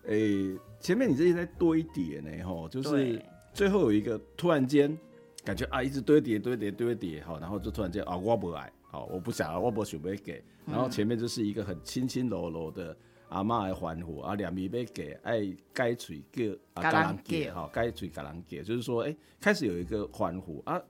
[0.04, 3.22] 诶、欸，前面你这些在堆叠呢，吼，就是
[3.54, 4.94] 最后有一个突然间
[5.42, 12.94] 感觉啊，一直堆叠堆叠堆叠，好，然后就突然间啊，我不爱，好，我不想，我不想要给，然后前面就是一个很轻轻柔柔的
[13.28, 20.80] 阿嬷来欢呼啊，两米被给，爱该嘴叫啊，嘎啷给，哈，该嘴嘎啷给，就是说，哎、欸，开始有一个欢呼啊。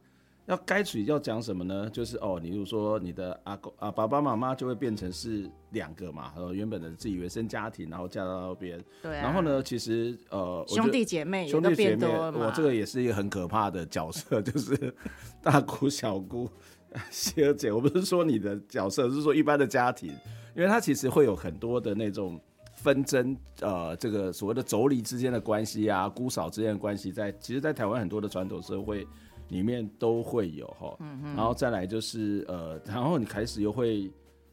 [0.47, 1.91] 要该嘴要讲什么呢？
[1.91, 8.83] 就是哦，你比如说你的阿公啊，爸爸妈妈就会变成是两个嘛，然后原本的自己原生家庭，然后嫁到那边。
[9.03, 9.25] 对、啊。
[9.25, 12.07] 然后呢，其实呃，兄弟姐妹兄弟姐妹。
[12.07, 14.95] 我这个也是一个很可怕的角色， 就是
[15.43, 16.49] 大姑小姑、
[17.11, 17.73] 姐姐。
[17.73, 20.11] 我不是说你的角色，是说一般的家庭，
[20.57, 22.41] 因为他其实会有很多的那种
[22.75, 29.07] 纷争，呃，这个所谓的妯娌之间的关系啊，姑嫂之间的关系，在其实，在台湾很多的传统社会。
[29.51, 30.95] 里面都会有哈，
[31.35, 34.13] 然后再来就是呃，然后你开始又会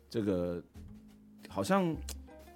[0.09, 0.63] 这个
[1.49, 1.93] 好像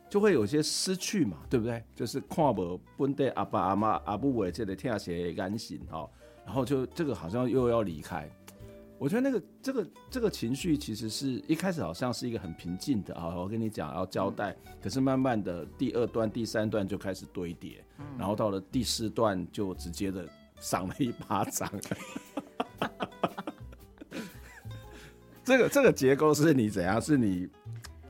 [0.10, 1.84] 就会有些失去嘛，对不对？
[1.94, 5.12] 就是看不本地阿爸阿妈阿母为这个天下
[5.44, 6.10] 安心哈，
[6.46, 8.32] 然后就这个好像又要离开。
[9.00, 17.84] 我觉得那个这个这个情绪其实是一开始好像是一个很平静的啊，我跟你讲要交代，可是慢慢的第二段第三段就开始堆叠，
[18.18, 20.28] 然后到了第四段就直接的。
[20.62, 21.72] 赏了一巴掌，
[25.46, 27.02] 这个这个结构是你怎样？
[27.02, 27.48] 是你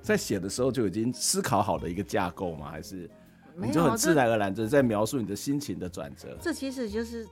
[0.01, 2.71] 在写的时候就已经思考好的一个架构吗？
[2.71, 3.07] 还是
[3.55, 6.35] 你就很自然而然的在描述你的心情的转折？
[6.41, 7.27] 这其实就是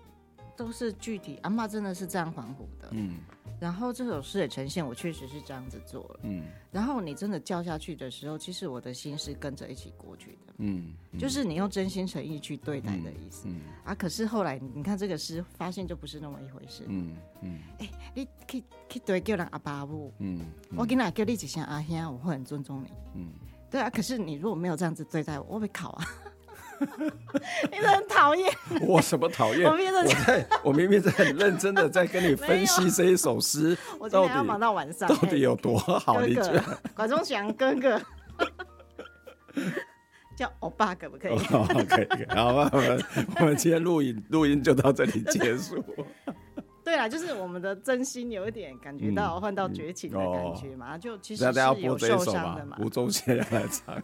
[0.57, 1.39] 都是具体。
[1.43, 3.19] 阿妈真的是这样欢呼的，嗯。
[3.59, 6.19] 然后这首诗的呈现，我确实是这样子做了。
[6.21, 10.53] 嗯，然后你真的叫下去的时候，其实我的心是跟着一起过去的。
[10.57, 13.47] 嗯，嗯，就是你用真心诚意去对待的意思。
[13.47, 16.83] 嗯，嗯啊，可是后来你看这个诗，发现就不是那么一回事。
[16.87, 20.13] 嗯嗯，哎、欸，你去去对叫人阿爸阿母。
[20.19, 20.41] 嗯，
[20.75, 22.91] 我跟他叫你一声阿兄，我会很尊重你。
[23.15, 23.31] 嗯，
[23.71, 26.05] 对啊，可是你如果没有这样子对待我，我会考啊。
[27.71, 28.51] 你很讨厌
[28.81, 29.69] 我什么讨厌？
[29.69, 36.21] 我明明在， 我明明在很认真的在跟你分析 这一首诗，我今天要忙到晚上，到底有多好？
[36.21, 36.63] 你觉得？
[36.95, 38.01] 管中祥哥哥
[40.35, 41.37] 叫欧巴可不可以？
[41.37, 43.05] 可以，好吧，我们
[43.39, 45.83] 我们今天录影录音就到这里结束。
[46.83, 52.77] 对啦，就是我们的真心有一点感觉到换到绝情的感觉嘛，就其实是有受伤的嘛。
[52.79, 54.01] 吴宗宪要来唱。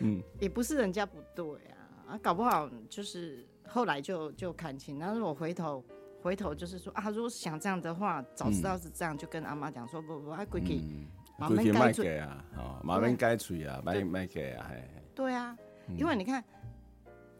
[0.00, 4.98] 嗯，也不是人家不对啊，啊，搞不好就是后来就就看清。
[4.98, 5.84] 但是我回头
[6.20, 10.80] 回头就是说啊，如果想这样的话，早知道是这样，就跟阿妈讲说不不，还归去，
[11.38, 14.82] 妈妈该给啊，哦，妈妈该吹啊，卖卖给啊，嘿，
[15.14, 15.56] 对啊，
[15.96, 16.42] 因为你看，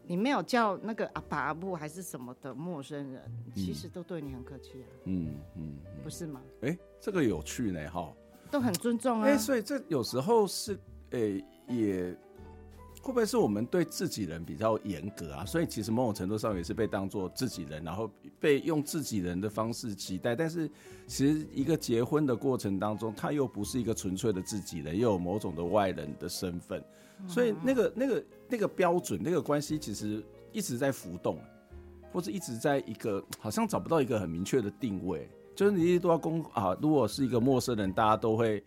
[0.05, 3.21] 你没有叫那个阿爸阿布还是什么的陌生人，
[3.55, 6.41] 其实都对你很客气啊，嗯嗯，不是吗？
[6.61, 8.13] 哎，这个有趣呢，哈，
[8.49, 10.79] 都很尊重啊，哎，所以这有时候是，
[11.11, 11.43] 哎。
[11.67, 12.15] 也
[13.01, 15.45] 会不会是我们对自己人比较严格啊？
[15.45, 18.09] 所以其实某种程度上也是被当做自己人，然后
[18.39, 20.33] 被用自己人的方式期待。
[20.35, 20.69] 但是
[21.05, 26.81] 其实一个结婚的过程当中，他又不是一个纯粹的自己人，又有某种的外人的身份。
[27.27, 31.37] 所以那个那个那个标准，那个关系其实一直在浮动，
[32.13, 35.29] 或者一直在一个好像找不到一个很明确的定位。
[35.55, 38.63] 就是你一直都要公啊，如果是一个陌生人，大家都会。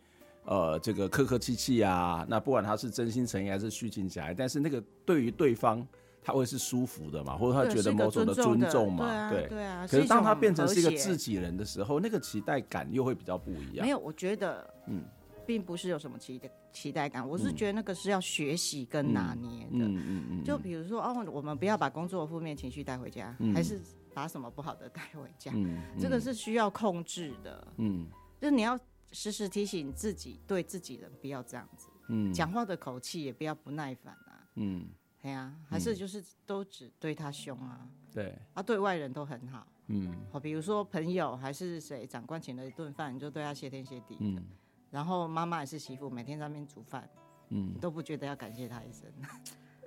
[0.46, 5.84] 呃，这个客客气气啊，那不管他是真心诚意还是虚情假意，但是那个对于对方
[6.22, 9.84] 他会是舒服的嘛，或者他觉得某种的尊重嘛，对对啊。
[9.90, 13.84] 可是当他变成是一个自己人的时候，那个期待感又会比较不一样。
[13.84, 15.02] 没有，我觉得，嗯，
[15.44, 19.84] 并不是有什么期待期待感，我是觉得那个是要学习跟拿捏的。
[19.84, 20.44] 嗯嗯嗯。
[20.44, 23.80] 就比如说，哦，我们不要把工作负面情绪带回家，还是
[24.14, 25.52] 把什么不好的带回家，
[25.98, 27.66] 这个是需要控制的。
[27.78, 28.06] 嗯，
[28.40, 28.78] 就是你要。
[29.16, 34.86] 时时提醒自己，对自己人不要这样子，嗯，讲话的口气也不要不耐烦啊，嗯，
[35.22, 44.44] 对啊，还是就是都只对他凶啊，对，啊，对外人都很好，嗯，好，比如说朋友还是谁，长官请了一顿饭，你就对他谢天谢地，嗯，
[44.90, 47.08] 然后妈妈也是媳妇，每天在那边煮饭，
[47.48, 49.10] 嗯，都不觉得要感谢他一声，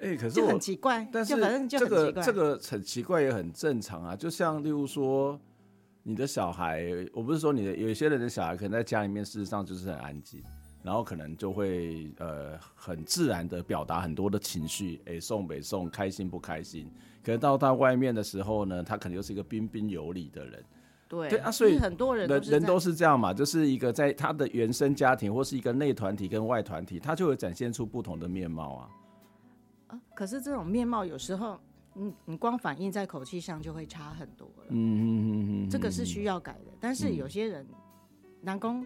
[0.01, 5.39] 哎，可 是就很奇怪，但是反正这个这个很奇怪也很正常啊，就像例如说。
[6.03, 6.83] 你的小孩，
[7.13, 10.41] 我不是说你的，有些人的小孩可能在家里面事实上就是很安静，
[10.81, 16.89] 然后可能就会呃很自然的表达很多的情绪，哎，送北送，开心不开心？
[17.23, 20.63] 可能到他外面的时候呢，他可能又是一个彬彬有礼的人。
[21.07, 28.89] 对对啊，所以很多人人人都是这样嘛，就是一个在他的原生家庭或是一个内团体跟外团体，他就会展现出不同的面貌啊。
[29.87, 31.59] 啊，可是这种面貌有时候，
[31.99, 34.65] 你你光反映在口气上就会差很多了。
[34.69, 35.33] 嗯嗯嗯
[35.65, 36.71] 嗯，这个是需要改的。
[36.79, 37.67] 但是有些人，
[38.41, 38.85] 南宫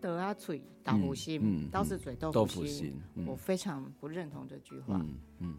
[0.00, 4.96] 得啊嘴豆腐心，倒是嘴豆腐心，我非常不认同这句话。
[4.96, 5.56] 嗯嗯。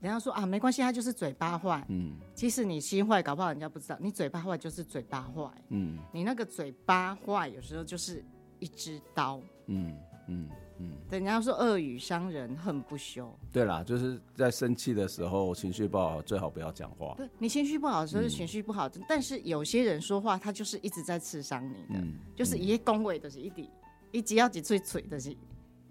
[0.00, 1.84] 人家说啊，没关系，他就是嘴巴坏。
[1.88, 3.98] 嗯，其实你心坏，搞不好人家不知道。
[4.00, 5.50] 你嘴巴坏就是嘴巴坏。
[5.70, 8.24] 嗯，你那个嘴巴坏，有时候就是
[8.60, 9.40] 一支刀。
[9.66, 9.96] 嗯
[10.28, 10.48] 嗯
[10.78, 10.92] 嗯。
[11.10, 13.32] 人家说恶语伤人，恨不休。
[13.52, 17.14] 对啦，就是在生气的时候，情绪不好，最好不要讲话。
[17.16, 18.88] 对，你情绪不好的时候，情绪不好。
[18.88, 23.70] 嗯、但是有些人说话，他就是一直在刺伤你的，嗯、就是一些恭维的是一滴，
[24.12, 25.36] 一只要几嘴嘴的是。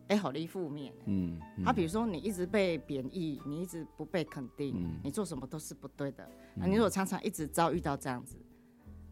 [0.09, 0.93] 哎，好的，负面。
[1.05, 6.25] 嗯，他、嗯啊、比如说你一直被贬义，你一直不被肯定，嗯、你做什么都是不对的。
[6.55, 8.38] 那、你如果常常一直遭遇到这样子，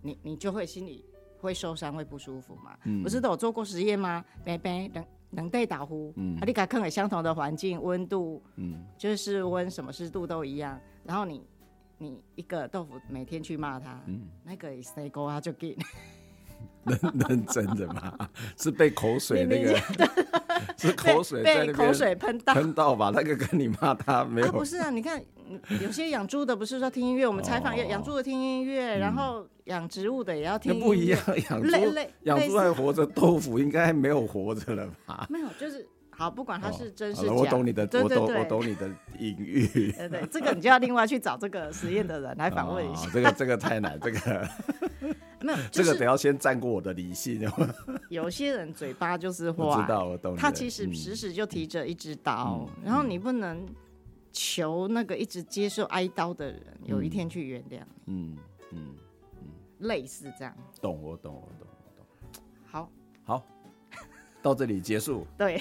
[0.01, 1.03] 你你就会心里
[1.41, 2.77] 会受伤，会不舒服嘛。
[2.85, 4.23] 嗯、不是都有做过实验吗？
[4.45, 5.05] 杯杯冷
[5.35, 10.79] 冷对打呼，嗯，啊，你给它放相同的环境，温度，嗯，就是室温什么湿度都一样。
[11.03, 11.41] 然后你
[11.97, 15.77] 你一个豆腐每天去骂他，嗯，那个谁沟啊就给。
[16.85, 18.13] 认 认真的吗？
[18.57, 19.77] 是被口水那个，
[20.77, 23.11] 是口水在那边口水喷到喷到吧？
[23.13, 24.51] 那个跟你骂他没有？
[24.51, 25.21] 不是啊，你看
[25.81, 30.85] 有些养猪的不是说听音乐，我们采访养猪的听音乐，然后养植物的也要听音乐。
[30.85, 31.19] 不一样，
[31.49, 31.69] 养猪
[32.23, 35.25] 养猪还活着，豆腐应该没有活着了吧？
[35.29, 35.87] 没有，就是。
[36.17, 39.67] 好，不管他是真是假，我懂你的，我懂我懂你的隐喻。
[39.91, 43.09] 对对，这个你就要另外去找这个实验的人来访问一下。
[43.11, 44.47] 这个这个太难，这个
[45.45, 47.41] 没有， 这个得要先战过我的理性。
[48.09, 50.35] 有些人嘴巴就是坏，知道我懂。
[50.35, 53.65] 他其实时时就提着一支刀，然后你不能
[54.31, 57.81] 求那个一直接受挨刀的人有一天去原谅。
[58.07, 58.37] 嗯
[58.71, 58.95] 嗯
[59.41, 59.47] 嗯，
[59.79, 60.55] 类似这样。
[60.81, 62.43] 懂我懂我懂我懂。
[62.65, 62.89] 好，
[63.23, 63.45] 好。
[64.41, 65.25] 到这里结束。
[65.35, 65.59] 对，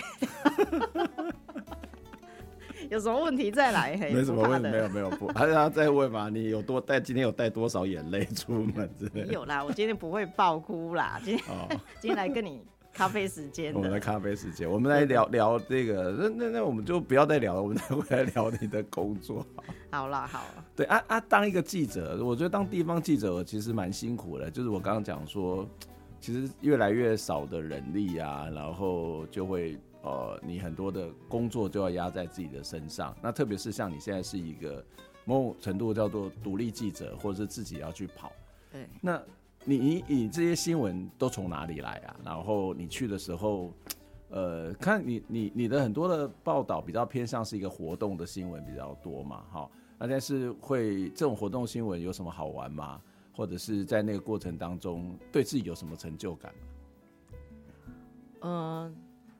[2.90, 3.96] 有什么问题再来。
[3.96, 6.28] 没什么问题，没有没有不，还是他再问嘛？
[6.28, 7.00] 你有多带？
[7.00, 8.88] 今天有带多少眼泪出门？
[9.12, 11.20] 没有啦，我今天不会爆哭啦。
[11.24, 11.68] 今天、哦、
[12.00, 12.62] 今天来跟你
[12.92, 13.74] 咖啡时间。
[13.74, 16.12] 我们的咖啡时间，我们来聊聊这个。
[16.12, 19.44] 那那那我们就不要再聊了，我们再回来聊你的工作。
[19.90, 20.64] 好了好了。
[20.74, 24.50] 对啊啊，当一个记者，我觉得当地方记者其实蛮辛苦的。
[24.50, 25.68] 就是我刚刚讲说。
[26.20, 33.16] 其实越来越少的人力啊，然后就会呃，你很多的工作就要压在自己的身上。
[33.22, 34.84] 那特别是像你现在是一个
[35.24, 38.30] 某种程度叫做独立记者，或者是自己要去跑。
[38.70, 38.86] 对。
[39.00, 39.20] 那
[39.64, 42.14] 你你你这些新闻都从哪里来啊？
[42.22, 43.72] 然后你去的时候，
[44.28, 49.70] 呃，看你你你的很多的报道比较偏向是一个活动的新闻比较多嘛，哈。
[49.98, 53.00] 那但是会这种活动新闻有什么好玩吗？
[53.34, 56.60] 或者是在那个过程当中，对自己有什么成就感吗？
[58.40, 58.92] 呃，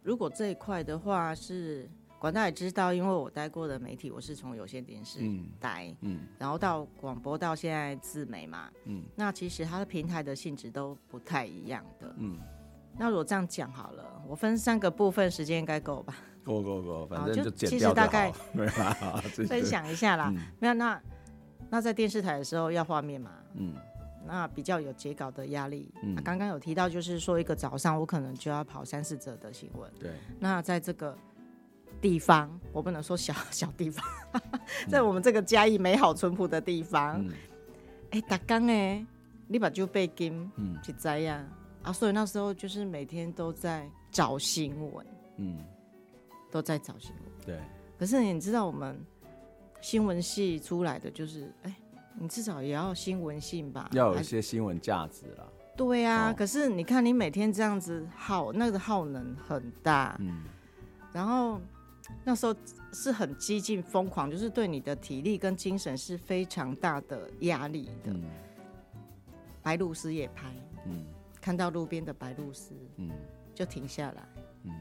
[0.04, 5.18] 如果这一块的话，是广大也知道，因为我待过的媒体，我是从有线电视
[5.58, 12.38] 待，嗯，嗯，然后到广播，到现在自媒嘛，嗯，那其实它的平台的性质都不太一样的，嗯，
[12.98, 16.14] 那如果这样讲好了，我分三个部分，时间应该够吧？
[16.44, 18.66] 够够够，反正就其实大概没
[19.48, 21.00] 分享一下啦，嗯、没有那。
[21.70, 23.74] 那在电视台的时候要画面嘛，嗯，
[24.26, 25.92] 那比较有截稿的压力。
[26.02, 29.90] 嗯，刚刚有提到，就是说一个早上我可能就要跑三四则的新闻。
[29.98, 31.16] 对，那在这个
[32.00, 34.04] 地方，我不能说小 小地方，
[34.88, 37.24] 在我们这个嘉义美好淳朴的地方，
[38.10, 39.04] 哎，打刚哎，
[39.46, 41.44] 你把就背金，嗯，去摘呀
[41.82, 45.06] 啊，所以那时候就是每天都在找新闻，
[45.36, 45.64] 嗯，
[46.50, 47.22] 都在找新闻。
[47.46, 47.60] 对，
[47.98, 48.98] 可是你知道我们。
[49.80, 51.74] 新闻系出来的就是，哎、欸，
[52.16, 53.88] 你至少也要新闻性吧？
[53.92, 55.46] 要有一些新闻价值啦。
[55.76, 60.16] 对啊，哦、可是你看你每天这样子耗，那个耗能很大。
[60.20, 60.44] 嗯。
[61.12, 61.60] 然后
[62.22, 62.54] 那时候
[62.92, 68.12] 是很激进、疯狂，就是对你的体力跟精神是非常大的压力的。
[68.12, 68.24] 嗯。
[69.62, 70.54] 白鹭鸶也拍。
[70.86, 71.04] 嗯。
[71.40, 73.10] 看到路边的白鹭鸶，嗯，
[73.52, 74.22] 就停下来。
[74.62, 74.72] 嗯。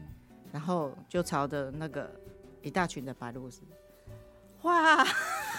[0.52, 2.08] 然后就朝着那个
[2.62, 3.62] 一大群的白鹭鸶。
[4.64, 5.04] 哇，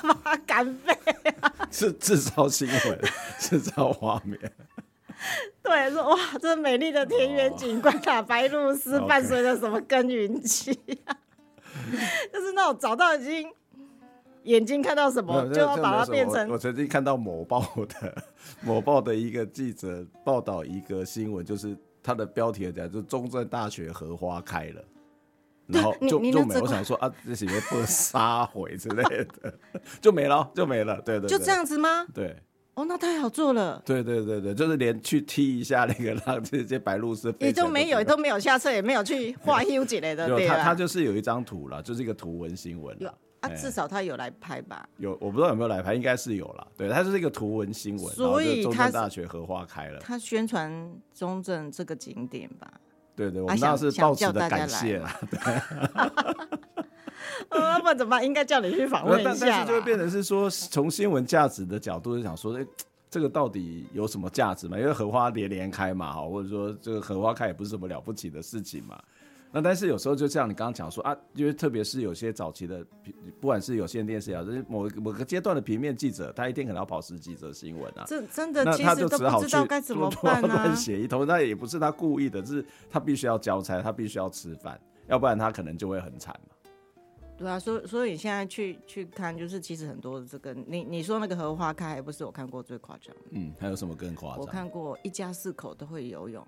[0.04, 0.96] 妈干杯！
[1.72, 3.00] 是制造新闻，
[3.40, 4.40] 制造画面。
[5.64, 10.72] 对，说哇，这美丽的田园景观啊，哦、白鹭鸶伴随着什么耕耘期、
[11.06, 11.16] 啊
[12.32, 13.52] 就是那种找到已经
[14.44, 16.50] 眼睛看到什么，就要把它变成。
[16.50, 18.24] 我曾经看到某报的
[18.62, 24.84] 某报的一个记者报道一个新闻，就是他的标题讲，就中正大学荷花开了，
[25.68, 26.62] 然后就就没有。
[26.62, 29.04] 我想说啊，这些被杀毁之类
[29.42, 29.54] 的，
[30.02, 31.02] 就没了，就没了。
[31.02, 32.06] 对对，对，就这样子吗？
[32.14, 32.36] 对。
[32.76, 33.82] 哦，那太好做了。
[33.86, 40.28] 对对对对，就是连去踢一下那个让这些白鹭是也都没有，都没有下车，也没有去 画 U 之类的。
[40.28, 42.94] 对他他就是有一张图了，就是一个图文新闻。
[43.00, 43.10] 有
[43.40, 44.86] 啊，至少他有来拍吧？
[44.98, 46.68] 有，我不知道有没有来拍，应该是有了。
[46.76, 48.14] 对，他就是一个图文新闻。
[48.14, 52.70] 所以中正大学荷花开了，他宣传中正这个景点吧？
[53.16, 55.20] 对对，我们当时抱持的感谢啦。
[55.32, 55.40] 对。
[57.50, 58.26] 呃， 不然怎么办？
[58.26, 59.30] 应该叫你去访问一下。
[59.40, 62.66] 但是就会变成是说，从新闻价值的角度，就想说，哎，
[63.10, 64.78] 这个到底有什么价值嘛？
[64.78, 69.02] 因为荷花连连开嘛，哈，或者说这个荷花开也不是什么了不起的事情嘛。
[69.56, 72.86] 那但是有时候就像你刚刚讲说啊，因为特别是有些早期的，
[73.40, 78.04] 不管是有线电视啊，就是某某个阶段的平面记者，他一天可能要跑十几则新闻啊。
[78.06, 80.48] 这真的，其实都不知道该怎么办啊。
[80.66, 84.78] 乱写一通，那也不是他故意的，是他必须要交差，他必须要吃饭，
[85.08, 86.56] 要不然他可能就会很惨嘛。
[87.38, 93.22] 对啊，所以所以你现在去去看，就是其实很多的这个，你你说那个荷花开，还不是我看过最夸张的。
[93.32, 94.40] 嗯，还有什么更夸张？
[94.42, 96.46] 我看过一家四口都会游泳。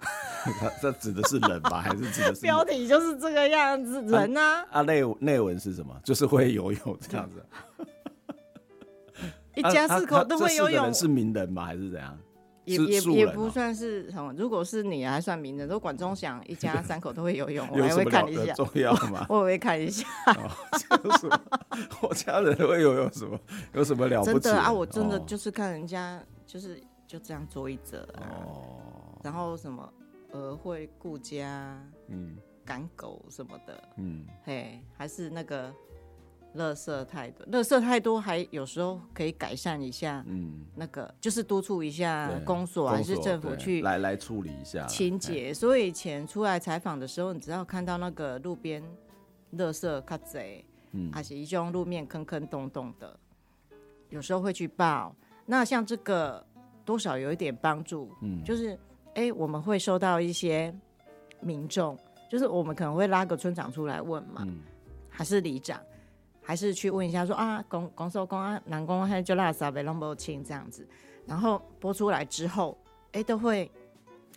[0.80, 2.40] 这指的是人吧，还是指的是？
[2.42, 4.64] 标题就是这个样子，人啊。
[4.70, 5.94] 啊，内内文是什么？
[6.04, 7.44] 就是会游泳这样子。
[9.54, 11.64] 一家四口都会游泳，人是名人吗？
[11.64, 12.16] 还是怎样？
[12.64, 15.66] 也也也不算是什么，如果是你还算名人。
[15.66, 18.52] 如果管中祥一家三口都会游泳， 我还会看一下。
[18.52, 19.26] 重要吗？
[19.28, 20.06] 我会看一下。
[22.02, 23.38] 我家人会游泳什么？
[23.72, 24.40] 有什么了不起？
[24.40, 28.20] 真的啊，我真的就是看人家，就是就这样做一则啊。
[29.22, 29.92] 然后什么
[30.32, 35.74] 鹅会顾家，嗯，赶狗什么的，嗯，嘿，还是那个。
[36.56, 40.24] 垃圾太多，垃圾太多，还有时候可以改善一下。
[40.26, 45.52] 嗯，那个就是督促一下公所还是政府去来来处理一下清洁。
[45.52, 48.82] 所以以前出来采访的时候，你只要看到那个路边
[49.56, 50.40] 垃圾较多，
[50.92, 53.20] 嗯，还是一种路面坑坑洞洞的，
[54.08, 55.14] 有时候会去报。
[55.44, 56.44] 那像这个
[56.82, 58.76] 多少有一点帮助，嗯，就是
[59.18, 60.72] 哎、欸，我们会收到一些
[61.40, 61.98] 民众，
[62.30, 64.60] 就是我们可能会拉个村长出来问嘛，嗯、
[65.10, 65.80] 还是里长。
[66.40, 70.88] 还是去问一下说，啊，公公说公啊，南公还就垃圾被弄不清这样子，
[71.26, 72.78] 然后播出来之后，
[73.12, 73.70] 哎、欸，都会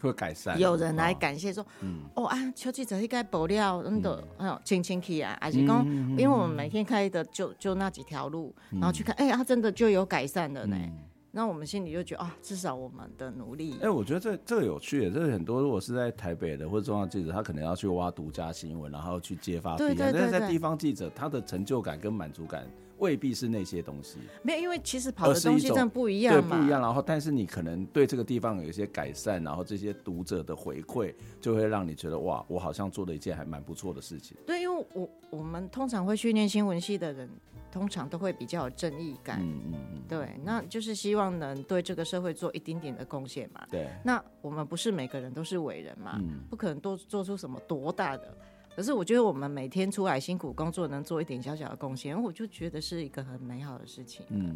[0.02, 0.60] 会改善。
[0.60, 5.86] 有人来感谢说，哦，嗯、哦啊，邱记者应该爆料，真的，哎呦，清清气啊，还是讲，
[6.18, 10.76] 因为我们每天开的就就那几条路，然后去看，哎、欸，他真的就有改善了呢。
[10.78, 10.98] 嗯
[11.34, 13.76] 那我们心里就觉得啊，至少我们的努力。
[13.76, 19.96] 哎、欸，我觉得这这个有趣，这个很多如果是在台北的或者重要记者，他可能要去挖独家新闻，然后去揭发弊案。
[19.98, 24.18] 但是在地方记者，他的成就感跟满足感未必是那些东西。
[24.44, 26.42] 没有，因为其实跑的东西真的不一样嘛。
[26.42, 26.82] 对，不一样。
[26.82, 34.36] 然后，但是你可能对这个地方有一些改善，然后这些读者的回馈，就会让你觉得哇，我好像做了一件还蛮不错的事情。
[34.46, 37.30] 对，因为我我们通常会去念新闻系的人。
[37.72, 43.66] 通常都会比较有正义感，嗯嗯嗯，对，那就是希望能对这个社会做一丁点的贡献嘛。
[43.72, 48.38] 对，那我们不是每个人都是伟人嘛，嗯、不可能多做出什么多大的。
[48.76, 54.26] 可是我觉得我们每天出来辛苦工作，能做一点小小的贡献，我就觉得是一个很美好的事情。
[54.30, 54.56] 嗯，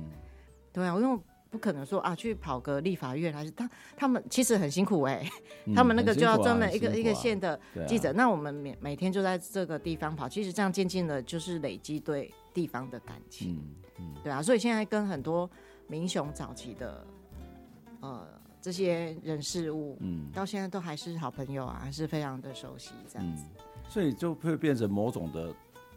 [0.72, 5.30] 对啊，因为不可能说啊，去跑个立法院，还是他他们其实很辛苦哎、欸，
[5.66, 12.34] 嗯、 他们那个就要专门一个、一个县的记者，啊、那我们每每天就在这个地方跑，其实这样渐渐的，就是累积对。
[12.56, 13.58] 地方的感情，
[13.99, 15.47] 嗯嗯、对啊，所以现在跟很多
[15.88, 17.06] 民雄早期的
[17.99, 18.26] 呃
[18.62, 25.53] 这些人事物，嗯，到现在都还是好朋友啊，还是非常的熟悉这样子，嗯、所以就会变成某种的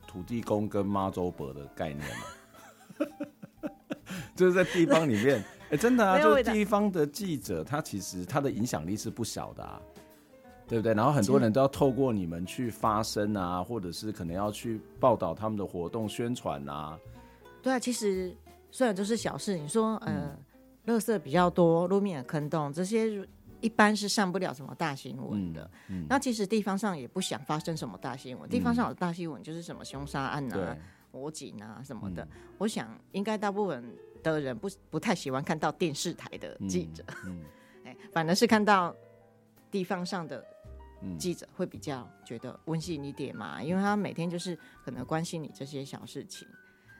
[0.07, 3.07] 土地公跟妈祖伯的概念嘛，
[4.35, 9.81] 就是在地方里面，哎、欸，真的啊， 就是地方的记者，他其实他的影响力是不小的啊。
[10.69, 10.93] 对不对？
[10.93, 16.99] 然后很多人都要透过你们去发声啊，或者是可能要去报道他们的活动、宣传啊。
[17.63, 18.37] 对啊，其实
[18.71, 20.39] 虽然都是小事，你说呃，
[20.87, 23.27] 垃圾比较多，路面坑洞这些，
[23.61, 25.65] 一般是上不了什么大新闻的。
[25.89, 30.77] 嗯嗯、那其实地方上也不想发生什么大新闻，嗯、地方上有大新闻就是什么凶杀案啊、
[31.11, 32.23] 火警啊什么的。
[32.25, 33.83] 嗯、我想应该大部分
[34.23, 37.43] 的人不不太喜欢看到电视台的记者，嗯
[37.87, 38.95] 嗯、 反而是看到
[39.71, 40.45] 地方上的。
[41.19, 46.47] 记者会比较觉得温馨一点嘛，因为他每天就是可能关心你这些小事情。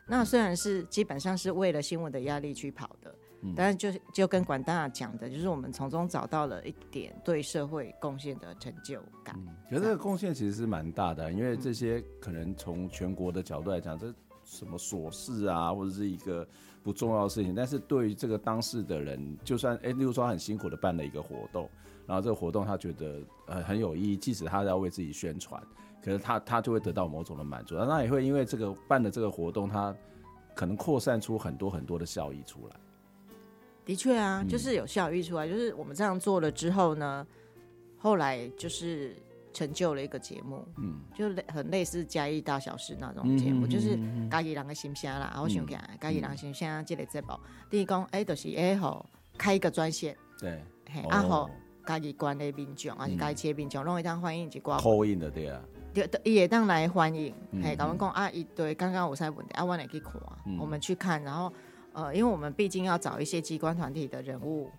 [0.07, 9.37] 那虽然是基本上是为了新闻的压力去跑的，嗯、但是就就跟管大讲的，就是我们从中找到了一点对社会贡献的成就感。
[9.37, 16.47] 嗯、觉得这个贡献其实是蛮大的，因为这些可能从全国的角度来讲，这什么琐事啊，或者是一个
[16.83, 21.69] 不重要的事情，但是对于这个当事的人，就算哎，例如说他很辛苦的办了一个活动，
[22.09, 25.63] 然后这个活动他觉得呃很有意义，即使他要为自己宣传，
[26.03, 29.95] 可是他他就会得到某种的满足，那也会因为这个办的这个活动，他
[30.55, 32.77] 可能扩散出很多很多的效益出来。
[33.85, 37.25] 的确啊，就是有效益出来，就是我们这样做了之后呢，
[37.99, 39.15] 后来就是。
[39.51, 43.99] 成就了一个节目，嗯，就很类似嘉义大小事那种节目，嗯、就是
[44.31, 45.31] 嘉义人的心声啦。
[45.33, 47.31] 然后想起来，嘉义人心声这个节目，
[47.69, 49.05] 第一讲，哎，就是哎吼，
[49.37, 51.51] 开一个专线，对，嘿，然后
[51.89, 55.59] 嘉义关的民众，还是嘉义街民众，拢会当欢迎一挂，call in 的对啊，
[55.95, 60.13] 对，也当来欢迎，嘿，甲阮讲啊，一对刚刚有啥问题，啊，我来去看，
[60.61, 61.51] 我们去看，然后
[61.95, 64.71] 呃，因为我们毕竟要找一些机关团体的人物，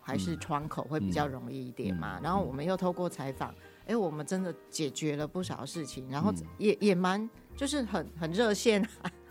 [0.00, 3.50] 还是窗口会比较容易一点嘛，然后我们又透过采访。
[3.82, 8.82] 哎、欸，我们真的解决了不少事情，然后也、嗯、也蛮就是很很热线，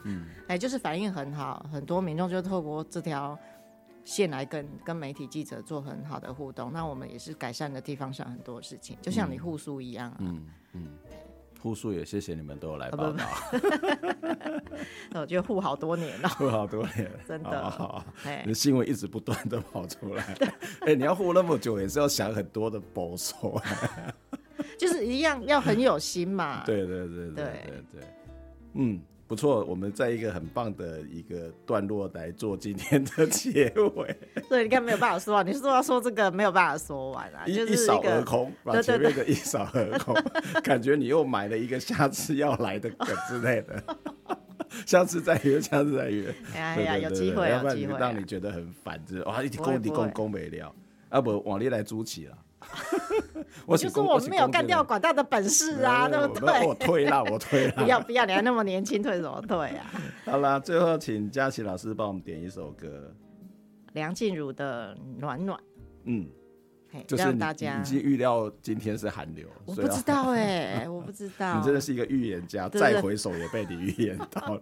[0.04, 3.38] 嗯，哎、欸，就是反应很好，很多民众就透过这条
[4.08, 10.88] 线来跟跟媒体记者做很好的互动，那我们也是改善了地方上很多事情，就像你护书一样啊，嗯嗯，
[11.62, 13.26] 护、嗯、书也谢谢你们都有来报道，
[15.14, 20.24] 我觉得护好多年了，护好多年， 真的，好，好，哎，你新闻一直不断的跑出来，
[20.82, 23.62] 哎、欸，你要护那么久，也是要想很多的保守。
[24.78, 26.64] 就是一样要很有心嘛。
[26.66, 27.34] 对对对对。
[27.36, 28.04] 对对，
[28.74, 34.16] 嗯，不错，我们在一个很棒的一个段落来做今天的结尾。
[34.48, 40.16] 所以你看没有办法说啊，你说要说这个没有办法说完啊，一就是一扫而空，把前面的一扫而空，
[40.64, 43.84] 感觉你又买了一个下次要来的梗之类的，
[44.88, 46.34] 下次再约，下次再约。
[46.56, 50.74] 哎呀，有机会，有机会，让你觉得很烦，就是哇，一讲一直攻，攻没了，
[51.10, 52.38] 啊不，往里来租起了。
[53.66, 56.66] 我就是我没有干掉广大的本事啊，对不对？
[56.66, 57.74] 我退了，我退了。
[57.84, 59.86] 不要不要，你还那么年轻，退什么退啊？
[60.26, 63.14] 好了，最后请佳琪老师帮我们点一首歌，
[63.94, 65.60] 梁静茹的《暖暖》。
[66.06, 66.28] 嗯，
[67.06, 71.58] 就是大家已经预料今天是寒流，我不知道哎，我不知道。
[71.58, 74.62] 你真的是一个预言家，再回首也被你预言到了。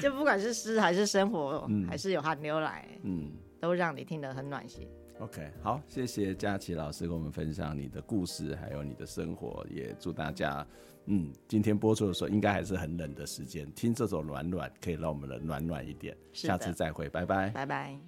[0.00, 4.86] 就不管是诗还是生活，还是有寒流来，嗯，都让你听得很暖心。
[5.18, 10.66] OK，好，谢谢佳琪老师跟我们分享你的故事，还有你的生活，也祝大家，
[11.06, 16.14] 嗯，今天播出的时候应该还是很冷的时间，听这首暖暖可以让我们的暖暖一点。
[16.34, 17.98] 下次再会，拜拜，拜拜。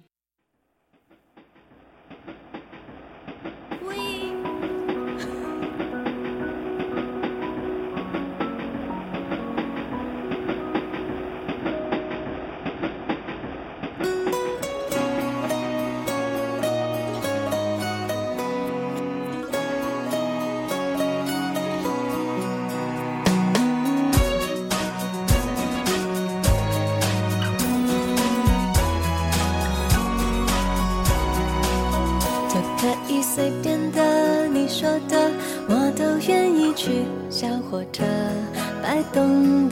[39.13, 39.68] 等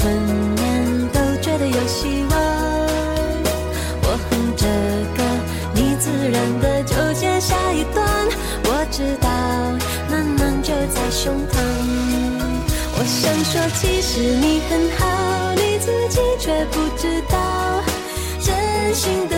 [0.00, 2.32] 困难都觉得有希望，
[4.02, 4.66] 我哼着
[5.14, 5.22] 歌，
[5.74, 8.02] 你自然的就接下一段。
[8.64, 9.28] 我知道，
[10.08, 11.54] 暖暖就在胸膛。
[12.96, 17.82] 我想说，其实你很好，你自己却不知道，
[18.40, 19.29] 真心。